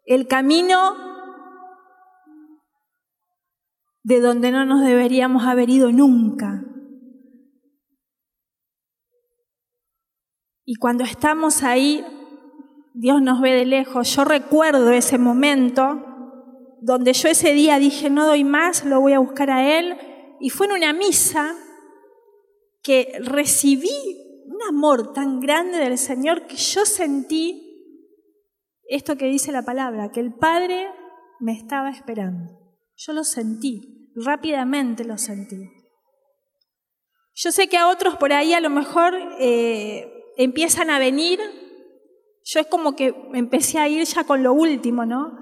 el 0.05 0.29
camino 0.29 0.95
de 4.03 4.21
donde 4.21 4.51
no 4.51 4.67
nos 4.67 4.83
deberíamos 4.83 5.47
haber 5.47 5.71
ido 5.71 5.91
nunca. 5.91 6.63
Y 10.67 10.75
cuando 10.75 11.05
estamos 11.05 11.63
ahí, 11.63 12.05
Dios 12.93 13.23
nos 13.23 13.41
ve 13.41 13.55
de 13.55 13.65
lejos. 13.65 14.15
Yo 14.15 14.27
recuerdo 14.27 14.91
ese 14.91 15.17
momento 15.17 16.05
donde 16.83 17.15
yo 17.15 17.31
ese 17.31 17.55
día 17.55 17.79
dije, 17.79 18.11
no 18.11 18.27
doy 18.27 18.45
más, 18.45 18.85
lo 18.85 19.01
voy 19.01 19.15
a 19.15 19.19
buscar 19.19 19.51
a 19.51 19.79
Él. 19.79 19.97
Y 20.41 20.51
fue 20.51 20.67
en 20.67 20.73
una 20.73 20.93
misa 20.93 21.55
que 22.83 23.13
recibí 23.21 23.91
un 24.47 24.63
amor 24.69 25.13
tan 25.13 25.41
grande 25.41 25.79
del 25.79 25.99
Señor 25.99 26.47
que 26.47 26.57
yo 26.57 26.85
sentí 26.85 27.67
esto 28.89 29.17
que 29.17 29.27
dice 29.27 29.53
la 29.53 29.65
palabra, 29.65 30.11
que 30.11 30.21
el 30.21 30.35
Padre 30.35 30.89
me 31.39 31.53
estaba 31.53 31.91
esperando. 31.91 32.59
Yo 32.97 33.13
lo 33.13 33.23
sentí, 33.23 34.11
rápidamente 34.17 35.05
lo 35.05 35.17
sentí. 35.17 35.71
Yo 37.35 37.53
sé 37.53 37.69
que 37.69 37.79
a 37.79 37.89
otros 37.89 38.17
por 38.17 38.33
ahí 38.33 38.53
a 38.53 38.61
lo 38.61 38.69
mejor 38.69 39.15
eh, 39.39 40.13
empiezan 40.37 40.91
a 40.91 40.99
venir, 40.99 41.41
yo 42.45 42.61
es 42.61 42.67
como 42.67 42.97
que 42.97 43.15
empecé 43.33 43.79
a 43.79 43.89
ir 43.89 44.05
ya 44.05 44.25
con 44.25 44.43
lo 44.43 44.53
último, 44.53 45.07
¿no? 45.07 45.39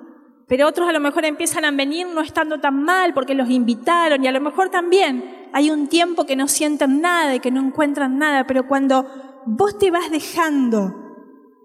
Pero 0.46 0.68
otros 0.68 0.88
a 0.88 0.92
lo 0.92 1.00
mejor 1.00 1.24
empiezan 1.24 1.64
a 1.64 1.70
venir 1.70 2.06
no 2.06 2.20
estando 2.20 2.60
tan 2.60 2.82
mal 2.82 3.14
porque 3.14 3.34
los 3.34 3.50
invitaron 3.50 4.22
y 4.22 4.28
a 4.28 4.32
lo 4.32 4.40
mejor 4.40 4.70
también 4.70 5.37
hay 5.52 5.70
un 5.70 5.88
tiempo 5.88 6.24
que 6.24 6.36
no 6.36 6.48
sienten 6.48 7.00
nada 7.00 7.34
y 7.34 7.40
que 7.40 7.50
no 7.50 7.60
encuentran 7.60 8.18
nada, 8.18 8.46
pero 8.46 8.66
cuando 8.66 9.06
vos 9.46 9.78
te 9.78 9.90
vas 9.90 10.10
dejando, 10.10 10.94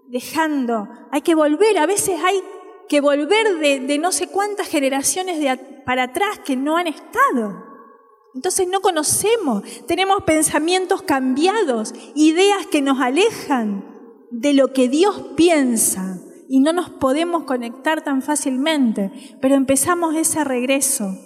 dejando, 0.08 0.88
hay 1.10 1.22
que 1.22 1.34
volver, 1.34 1.78
a 1.78 1.86
veces 1.86 2.20
hay 2.24 2.42
que 2.88 3.00
volver 3.00 3.58
de, 3.58 3.98
no 3.98 4.12
sé 4.12 4.28
cuántas 4.28 4.68
generaciones 4.68 5.38
de, 5.38 5.56
para 5.84 6.04
atrás 6.04 6.40
que 6.44 6.56
no 6.56 6.76
han 6.76 6.86
estado. 6.86 7.64
Entonces 8.34 8.66
no 8.68 8.80
conocemos, 8.80 9.62
tenemos 9.86 10.24
pensamientos 10.24 11.02
cambiados, 11.02 11.94
ideas 12.14 12.66
que 12.66 12.82
nos 12.82 13.00
alejan 13.00 13.84
de 14.30 14.54
lo 14.54 14.72
que 14.72 14.88
Dios 14.88 15.22
piensa 15.36 16.18
y 16.48 16.60
no 16.60 16.72
nos 16.72 16.90
podemos 16.90 17.44
conectar 17.44 18.02
tan 18.02 18.22
fácilmente, 18.22 19.12
pero 19.40 19.54
empezamos 19.54 20.16
ese 20.16 20.42
regreso 20.42 21.16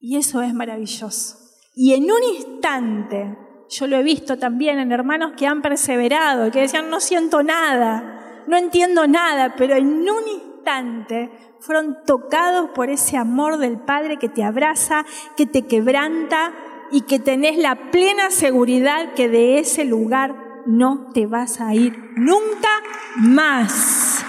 y 0.00 0.16
eso 0.16 0.42
es 0.42 0.54
maravilloso. 0.54 1.36
Y 1.74 1.94
en 1.94 2.04
un 2.04 2.22
instante, 2.36 3.36
yo 3.68 3.86
lo 3.86 3.96
he 3.96 4.02
visto 4.02 4.38
también 4.38 4.78
en 4.78 4.92
hermanos 4.92 5.32
que 5.36 5.46
han 5.46 5.62
perseverado, 5.62 6.50
que 6.50 6.62
decían, 6.62 6.90
no 6.90 7.00
siento 7.00 7.42
nada, 7.42 8.44
no 8.46 8.56
entiendo 8.56 9.06
nada, 9.06 9.54
pero 9.56 9.76
en 9.76 9.86
un 9.86 10.28
instante 10.32 11.30
fueron 11.60 11.98
tocados 12.06 12.70
por 12.70 12.88
ese 12.88 13.16
amor 13.16 13.58
del 13.58 13.78
Padre 13.78 14.16
que 14.16 14.28
te 14.28 14.42
abraza, 14.42 15.04
que 15.36 15.46
te 15.46 15.66
quebranta 15.66 16.52
y 16.90 17.02
que 17.02 17.18
tenés 17.18 17.58
la 17.58 17.90
plena 17.90 18.30
seguridad 18.30 19.12
que 19.14 19.28
de 19.28 19.58
ese 19.58 19.84
lugar 19.84 20.62
no 20.66 21.10
te 21.12 21.26
vas 21.26 21.60
a 21.60 21.74
ir 21.74 21.96
nunca 22.16 22.68
más. 23.16 24.24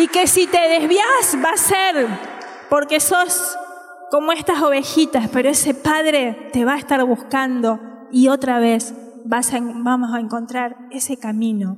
Y 0.00 0.08
que 0.08 0.26
si 0.26 0.46
te 0.46 0.66
desvías 0.66 1.36
va 1.44 1.50
a 1.50 1.56
ser 1.58 2.06
porque 2.70 3.00
sos 3.00 3.58
como 4.10 4.32
estas 4.32 4.62
ovejitas, 4.62 5.28
pero 5.28 5.50
ese 5.50 5.74
Padre 5.74 6.48
te 6.54 6.64
va 6.64 6.72
a 6.72 6.78
estar 6.78 7.04
buscando 7.04 7.78
y 8.10 8.28
otra 8.28 8.60
vez 8.60 8.94
vas 9.26 9.52
vamos 9.52 10.14
a 10.14 10.20
encontrar 10.20 10.88
ese 10.90 11.18
camino. 11.18 11.76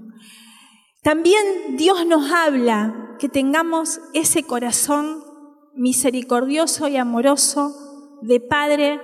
También 1.02 1.42
Dios 1.76 2.06
nos 2.06 2.30
habla 2.30 3.16
que 3.18 3.28
tengamos 3.28 4.00
ese 4.14 4.44
corazón 4.44 5.24
misericordioso 5.74 6.86
y 6.86 6.98
amoroso 6.98 7.74
de 8.22 8.38
Padre 8.38 9.00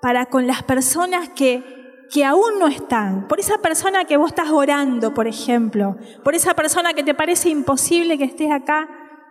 para 0.00 0.26
con 0.26 0.46
las 0.46 0.62
personas 0.62 1.28
que, 1.28 1.75
que 2.10 2.24
aún 2.24 2.58
no 2.58 2.68
están. 2.68 3.28
Por 3.28 3.40
esa 3.40 3.58
persona 3.58 4.04
que 4.04 4.16
vos 4.16 4.30
estás 4.30 4.50
orando, 4.50 5.14
por 5.14 5.26
ejemplo, 5.26 5.96
por 6.24 6.34
esa 6.34 6.54
persona 6.54 6.94
que 6.94 7.02
te 7.02 7.14
parece 7.14 7.48
imposible 7.48 8.18
que 8.18 8.24
estés 8.24 8.50
acá, 8.50 8.88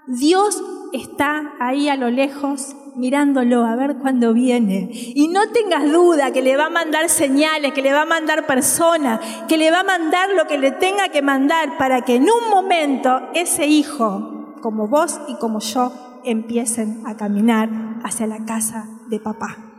Dios 0.08 0.62
está 0.94 1.54
ahí 1.60 1.90
a 1.90 1.96
lo 1.96 2.10
lejos 2.10 2.76
mirándolo 2.96 3.66
a 3.66 3.76
ver 3.76 3.98
cuándo 3.98 4.34
viene. 4.34 4.90
Y 4.92 5.28
no 5.28 5.50
tengas 5.50 5.92
duda 5.92 6.32
que 6.32 6.42
le 6.42 6.58
va 6.58 6.68
a 6.68 6.70
mandar 6.70 7.10
señales, 7.10 7.74
que 7.74 7.82
le 7.82 7.94
va 7.94 8.02
a 8.02 8.06
mandar 8.06 8.46
personas, 8.46 9.20
que 9.48 9.58
le 9.58 9.72
va 9.72 9.82
a 9.82 9.84
mandar 9.84 10.30
lo 10.32 10.48
que 10.48 10.58
le 10.58 10.72
tenga 10.72 11.10
que 11.10 11.22
mandar 11.22 11.78
para 11.78 12.02
que 12.02 12.16
en 12.16 12.24
un 12.24 12.50
momento 12.50 13.22
ese 13.34 13.68
hijo, 13.68 14.56
como 14.62 14.88
vos 14.88 15.20
y 15.28 15.36
como 15.36 15.60
yo, 15.60 15.92
empiecen 16.24 17.04
a 17.06 17.16
caminar 17.18 17.70
hacia 18.04 18.28
la 18.28 18.46
casa 18.46 18.88
de 19.08 19.20
papá. 19.20 19.75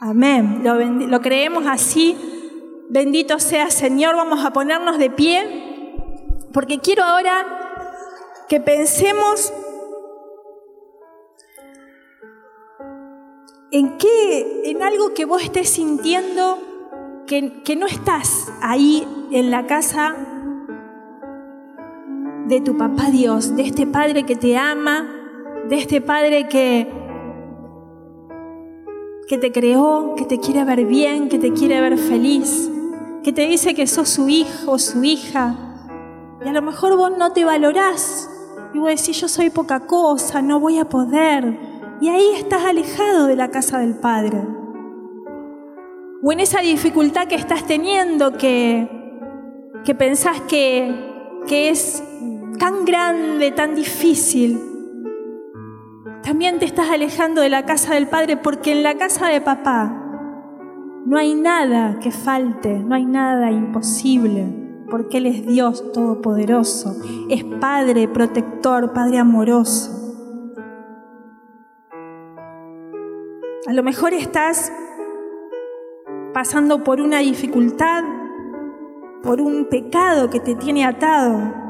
Amén. 0.00 0.62
Lo, 0.64 1.20
creemos 1.20 1.66
así. 1.66 2.16
Bendito 2.88 3.38
sea 3.38 3.70
Señor. 3.70 4.16
Vamos 4.16 4.42
a 4.44 4.52
ponernos 4.52 4.96
de 4.96 5.10
pie 5.10 5.94
porque 6.54 6.80
quiero 6.80 7.04
ahora 7.04 7.46
que 8.48 8.60
pensemos 8.60 9.52
en 13.70 13.98
qué, 13.98 14.62
en 14.64 14.82
algo 14.82 15.12
que 15.12 15.26
vos 15.26 15.42
estés 15.42 15.68
sintiendo 15.68 16.58
que, 17.26 17.62
que 17.62 17.76
no 17.76 17.86
estás 17.86 18.50
ahí 18.62 19.06
en 19.30 19.50
la 19.50 19.66
casa 19.66 20.16
de 22.46 22.60
tu 22.62 22.76
papá 22.76 23.10
Dios, 23.10 23.54
de 23.54 23.62
este 23.62 23.86
Padre 23.86 24.24
que 24.24 24.34
te 24.34 24.56
ama, 24.56 25.08
de 25.68 25.76
este 25.76 26.00
Padre 26.00 26.48
que, 26.48 26.99
que 29.30 29.38
te 29.38 29.52
creó, 29.52 30.16
que 30.16 30.24
te 30.24 30.40
quiere 30.40 30.64
ver 30.64 30.86
bien, 30.86 31.28
que 31.28 31.38
te 31.38 31.52
quiere 31.52 31.80
ver 31.80 31.96
feliz, 31.96 32.68
que 33.22 33.32
te 33.32 33.42
dice 33.46 33.76
que 33.76 33.86
sos 33.86 34.08
su 34.08 34.28
hijo, 34.28 34.76
su 34.80 35.04
hija. 35.04 35.54
Y 36.44 36.48
a 36.48 36.52
lo 36.52 36.60
mejor 36.62 36.96
vos 36.96 37.12
no 37.16 37.32
te 37.32 37.44
valorás. 37.44 38.28
Y 38.74 38.80
vos 38.80 38.88
decís, 38.88 39.20
yo 39.20 39.28
soy 39.28 39.50
poca 39.50 39.86
cosa, 39.86 40.42
no 40.42 40.58
voy 40.58 40.78
a 40.78 40.84
poder 40.88 41.56
y 42.00 42.08
ahí 42.08 42.24
estás 42.34 42.64
alejado 42.64 43.28
de 43.28 43.36
la 43.36 43.52
casa 43.52 43.78
del 43.78 43.94
Padre. 43.94 44.42
O 46.24 46.32
en 46.32 46.40
esa 46.40 46.60
dificultad 46.60 47.28
que 47.28 47.36
estás 47.36 47.64
teniendo 47.68 48.36
que, 48.36 48.88
que 49.84 49.94
pensás 49.94 50.40
que, 50.40 50.92
que 51.46 51.68
es 51.68 52.02
tan 52.58 52.84
grande, 52.84 53.52
tan 53.52 53.76
difícil, 53.76 54.69
también 56.22 56.58
te 56.58 56.64
estás 56.64 56.90
alejando 56.90 57.40
de 57.40 57.48
la 57.48 57.64
casa 57.64 57.94
del 57.94 58.08
Padre 58.08 58.36
porque 58.36 58.72
en 58.72 58.82
la 58.82 58.96
casa 58.96 59.28
de 59.28 59.40
papá 59.40 59.96
no 61.06 61.16
hay 61.16 61.34
nada 61.34 61.98
que 61.98 62.10
falte, 62.10 62.78
no 62.78 62.94
hay 62.94 63.06
nada 63.06 63.50
imposible, 63.50 64.84
porque 64.90 65.18
Él 65.18 65.26
es 65.26 65.46
Dios 65.46 65.92
Todopoderoso, 65.92 66.94
es 67.28 67.42
Padre 67.44 68.06
protector, 68.06 68.92
Padre 68.92 69.18
amoroso. 69.18 69.96
A 73.66 73.72
lo 73.72 73.82
mejor 73.82 74.12
estás 74.12 74.72
pasando 76.34 76.84
por 76.84 77.00
una 77.00 77.20
dificultad, 77.20 78.04
por 79.22 79.40
un 79.40 79.66
pecado 79.66 80.28
que 80.28 80.40
te 80.40 80.54
tiene 80.54 80.84
atado. 80.84 81.69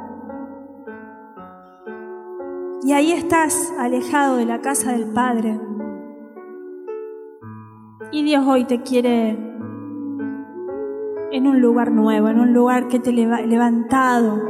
Y 2.83 2.93
ahí 2.93 3.13
estás 3.13 3.73
alejado 3.79 4.37
de 4.37 4.47
la 4.47 4.61
casa 4.61 4.93
del 4.93 5.13
Padre. 5.13 5.61
Y 8.11 8.23
Dios 8.25 8.47
hoy 8.47 8.65
te 8.65 8.83
quiere 8.83 9.31
en 11.31 11.47
un 11.47 11.61
lugar 11.61 11.93
nuevo, 11.93 12.29
en 12.29 12.41
un 12.41 12.53
lugar 12.55 12.89
que 12.89 12.99
te 12.99 13.11
ha 13.11 13.41
levantado, 13.43 14.43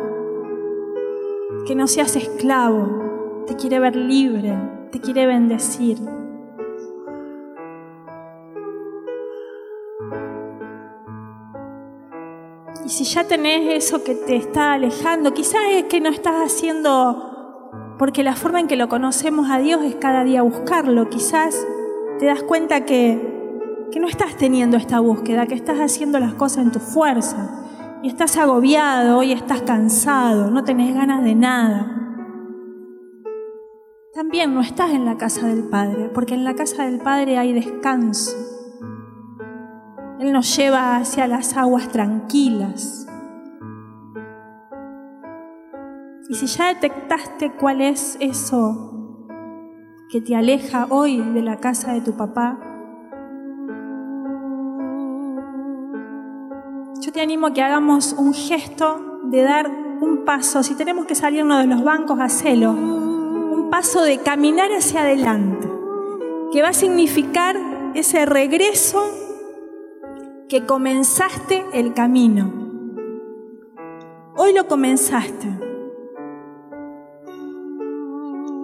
que 1.66 1.74
no 1.74 1.86
seas 1.86 2.16
esclavo, 2.16 3.44
te 3.46 3.56
quiere 3.56 3.80
ver 3.80 3.96
libre, 3.96 4.56
te 4.92 5.00
quiere 5.00 5.26
bendecir. 5.26 5.98
Y 12.84 12.88
si 12.88 13.04
ya 13.04 13.24
tenés 13.24 13.84
eso 13.84 14.02
que 14.02 14.14
te 14.14 14.36
está 14.36 14.72
alejando, 14.72 15.34
quizás 15.34 15.62
es 15.72 15.84
que 15.84 16.00
no 16.00 16.08
estás 16.08 16.52
haciendo, 16.52 17.29
porque 18.00 18.22
la 18.22 18.34
forma 18.34 18.60
en 18.60 18.66
que 18.66 18.76
lo 18.76 18.88
conocemos 18.88 19.50
a 19.50 19.58
Dios 19.58 19.82
es 19.82 19.94
cada 19.96 20.24
día 20.24 20.40
buscarlo. 20.40 21.10
Quizás 21.10 21.54
te 22.18 22.24
das 22.24 22.42
cuenta 22.42 22.86
que, 22.86 23.20
que 23.92 24.00
no 24.00 24.08
estás 24.08 24.38
teniendo 24.38 24.78
esta 24.78 25.00
búsqueda, 25.00 25.46
que 25.46 25.54
estás 25.54 25.80
haciendo 25.80 26.18
las 26.18 26.32
cosas 26.32 26.64
en 26.64 26.72
tu 26.72 26.78
fuerza. 26.78 27.62
Y 28.02 28.08
estás 28.08 28.38
agobiado, 28.38 29.22
y 29.22 29.32
estás 29.32 29.60
cansado, 29.60 30.50
no 30.50 30.64
tenés 30.64 30.94
ganas 30.94 31.22
de 31.22 31.34
nada. 31.34 31.94
También 34.14 34.54
no 34.54 34.62
estás 34.62 34.92
en 34.92 35.04
la 35.04 35.18
casa 35.18 35.46
del 35.48 35.64
Padre, 35.64 36.08
porque 36.08 36.32
en 36.32 36.44
la 36.44 36.54
casa 36.54 36.86
del 36.86 37.00
Padre 37.00 37.36
hay 37.36 37.52
descanso. 37.52 38.34
Él 40.18 40.32
nos 40.32 40.56
lleva 40.56 40.96
hacia 40.96 41.26
las 41.26 41.54
aguas 41.58 41.88
tranquilas. 41.88 43.09
Y 46.30 46.36
si 46.36 46.46
ya 46.46 46.68
detectaste 46.68 47.50
cuál 47.50 47.80
es 47.80 48.16
eso 48.20 49.26
que 50.12 50.20
te 50.20 50.36
aleja 50.36 50.86
hoy 50.88 51.16
de 51.18 51.42
la 51.42 51.56
casa 51.56 51.92
de 51.92 52.02
tu 52.02 52.16
papá, 52.16 52.56
yo 57.00 57.10
te 57.10 57.20
animo 57.20 57.48
a 57.48 57.52
que 57.52 57.62
hagamos 57.62 58.12
un 58.12 58.32
gesto 58.32 59.22
de 59.24 59.42
dar 59.42 59.68
un 60.00 60.24
paso, 60.24 60.62
si 60.62 60.76
tenemos 60.76 61.06
que 61.06 61.16
salirnos 61.16 61.62
de 61.62 61.66
los 61.66 61.82
bancos, 61.82 62.20
hacelo. 62.20 62.70
Un 62.70 63.68
paso 63.68 64.02
de 64.02 64.18
caminar 64.18 64.70
hacia 64.70 65.00
adelante, 65.00 65.68
que 66.52 66.62
va 66.62 66.68
a 66.68 66.74
significar 66.74 67.56
ese 67.94 68.24
regreso 68.24 69.02
que 70.48 70.64
comenzaste 70.64 71.64
el 71.72 71.92
camino. 71.92 72.52
Hoy 74.36 74.52
lo 74.52 74.68
comenzaste. 74.68 75.59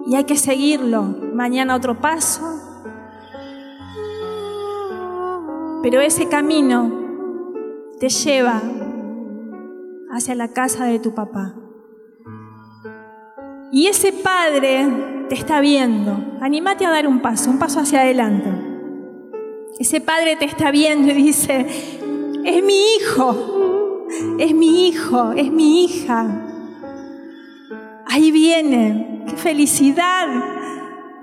Y 0.07 0.15
hay 0.15 0.23
que 0.23 0.37
seguirlo. 0.37 1.03
Mañana 1.33 1.75
otro 1.75 1.99
paso. 1.99 2.41
Pero 5.83 6.01
ese 6.01 6.27
camino 6.27 6.91
te 7.99 8.09
lleva 8.09 8.61
hacia 10.11 10.35
la 10.35 10.47
casa 10.47 10.85
de 10.85 10.99
tu 10.99 11.13
papá. 11.13 11.55
Y 13.71 13.87
ese 13.87 14.13
padre 14.13 15.25
te 15.27 15.35
está 15.35 15.59
viendo. 15.59 16.17
Anímate 16.41 16.85
a 16.85 16.89
dar 16.89 17.05
un 17.05 17.21
paso, 17.21 17.51
un 17.51 17.59
paso 17.59 17.81
hacia 17.81 18.01
adelante. 18.01 18.49
Ese 19.77 19.99
padre 19.99 20.37
te 20.37 20.45
está 20.45 20.71
viendo 20.71 21.11
y 21.11 21.15
dice, 21.15 21.67
es 22.45 22.63
mi 22.63 22.95
hijo, 22.95 24.05
es 24.39 24.55
mi 24.55 24.87
hijo, 24.87 25.33
es 25.33 25.51
mi 25.51 25.83
hija. 25.83 26.45
Ahí 28.07 28.31
viene, 28.31 29.16
qué 29.27 29.35
felicidad. 29.35 30.27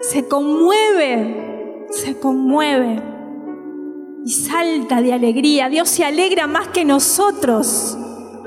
Se 0.01 0.29
conmueve, 0.29 1.87
se 1.91 2.19
conmueve 2.19 3.03
y 4.25 4.31
salta 4.31 5.01
de 5.01 5.13
alegría. 5.13 5.69
Dios 5.69 5.89
se 5.89 6.05
alegra 6.05 6.47
más 6.47 6.69
que 6.69 6.85
nosotros 6.85 7.97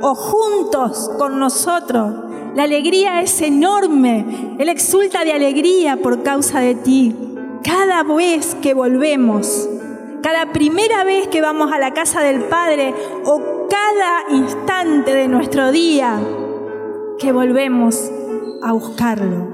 o 0.01 0.15
juntos 0.15 1.11
con 1.17 1.39
nosotros. 1.39 2.13
La 2.55 2.63
alegría 2.63 3.21
es 3.21 3.41
enorme. 3.41 4.55
Él 4.59 4.69
exulta 4.69 5.23
de 5.23 5.33
alegría 5.33 5.97
por 5.97 6.23
causa 6.23 6.59
de 6.59 6.75
ti. 6.75 7.15
Cada 7.63 8.03
vez 8.03 8.55
que 8.55 8.73
volvemos, 8.73 9.69
cada 10.21 10.51
primera 10.51 11.03
vez 11.03 11.27
que 11.27 11.41
vamos 11.41 11.71
a 11.71 11.79
la 11.79 11.93
casa 11.93 12.21
del 12.21 12.41
Padre 12.43 12.93
o 13.25 13.67
cada 13.69 14.37
instante 14.37 15.13
de 15.13 15.27
nuestro 15.27 15.71
día 15.71 16.19
que 17.19 17.31
volvemos 17.31 18.11
a 18.63 18.73
buscarlo. 18.73 19.47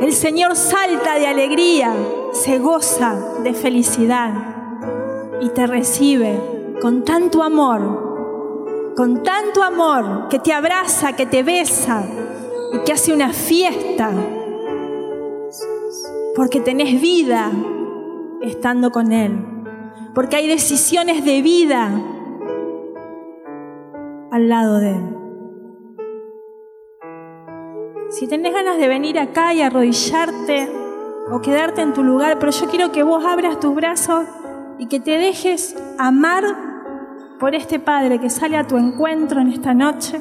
El 0.00 0.12
Señor 0.12 0.56
salta 0.56 1.18
de 1.18 1.26
alegría, 1.26 1.92
se 2.32 2.58
goza 2.58 3.16
de 3.42 3.52
felicidad 3.54 4.32
y 5.40 5.48
te 5.50 5.66
recibe 5.66 6.40
con 6.80 7.04
tanto 7.04 7.42
amor 7.42 8.08
con 8.98 9.22
tanto 9.22 9.62
amor, 9.62 10.26
que 10.28 10.40
te 10.40 10.52
abraza, 10.52 11.14
que 11.14 11.24
te 11.24 11.44
besa 11.44 12.04
y 12.72 12.80
que 12.80 12.90
hace 12.90 13.12
una 13.12 13.32
fiesta, 13.32 14.10
porque 16.34 16.58
tenés 16.58 17.00
vida 17.00 17.52
estando 18.42 18.90
con 18.90 19.12
Él, 19.12 19.38
porque 20.16 20.34
hay 20.34 20.48
decisiones 20.48 21.24
de 21.24 21.42
vida 21.42 21.92
al 24.32 24.48
lado 24.48 24.80
de 24.80 24.90
Él. 24.90 25.17
Si 28.10 28.26
tenés 28.26 28.54
ganas 28.54 28.78
de 28.78 28.88
venir 28.88 29.18
acá 29.18 29.52
y 29.52 29.60
arrodillarte 29.60 30.68
o 31.30 31.40
quedarte 31.40 31.82
en 31.82 31.92
tu 31.92 32.02
lugar, 32.02 32.38
pero 32.38 32.52
yo 32.52 32.66
quiero 32.68 32.90
que 32.90 33.02
vos 33.02 33.22
abras 33.24 33.60
tus 33.60 33.74
brazos 33.74 34.24
y 34.78 34.86
que 34.86 34.98
te 34.98 35.18
dejes 35.18 35.76
amar 35.98 36.44
por 37.38 37.54
este 37.54 37.78
Padre 37.78 38.18
que 38.18 38.30
sale 38.30 38.56
a 38.56 38.66
tu 38.66 38.78
encuentro 38.78 39.40
en 39.40 39.48
esta 39.48 39.74
noche, 39.74 40.20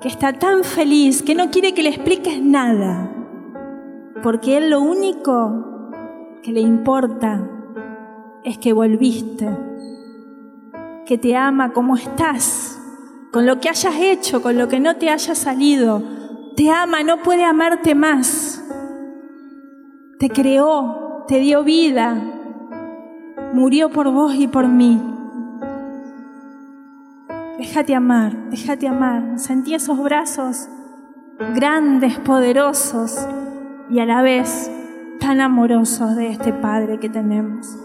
que 0.00 0.06
está 0.06 0.32
tan 0.32 0.62
feliz, 0.62 1.20
que 1.22 1.34
no 1.34 1.50
quiere 1.50 1.74
que 1.74 1.82
le 1.82 1.88
expliques 1.88 2.40
nada, 2.40 3.10
porque 4.22 4.56
Él 4.56 4.70
lo 4.70 4.80
único 4.80 5.90
que 6.44 6.52
le 6.52 6.60
importa 6.60 7.50
es 8.44 8.58
que 8.58 8.72
volviste, 8.72 9.48
que 11.06 11.18
te 11.18 11.34
ama 11.36 11.72
como 11.72 11.96
estás, 11.96 12.73
con 13.34 13.46
lo 13.46 13.58
que 13.58 13.68
hayas 13.68 13.96
hecho, 13.96 14.40
con 14.42 14.56
lo 14.56 14.68
que 14.68 14.78
no 14.78 14.94
te 14.94 15.10
haya 15.10 15.34
salido. 15.34 16.00
Te 16.54 16.70
ama, 16.70 17.02
no 17.02 17.20
puede 17.20 17.44
amarte 17.44 17.96
más. 17.96 18.64
Te 20.20 20.30
creó, 20.30 21.24
te 21.26 21.40
dio 21.40 21.64
vida, 21.64 22.14
murió 23.52 23.90
por 23.90 24.12
vos 24.12 24.36
y 24.36 24.46
por 24.46 24.68
mí. 24.68 25.02
Déjate 27.58 27.96
amar, 27.96 28.50
déjate 28.50 28.86
amar. 28.86 29.40
Sentí 29.40 29.74
esos 29.74 30.00
brazos 30.00 30.68
grandes, 31.56 32.20
poderosos 32.20 33.18
y 33.90 33.98
a 33.98 34.06
la 34.06 34.22
vez 34.22 34.70
tan 35.18 35.40
amorosos 35.40 36.14
de 36.14 36.28
este 36.28 36.52
Padre 36.52 37.00
que 37.00 37.08
tenemos. 37.08 37.76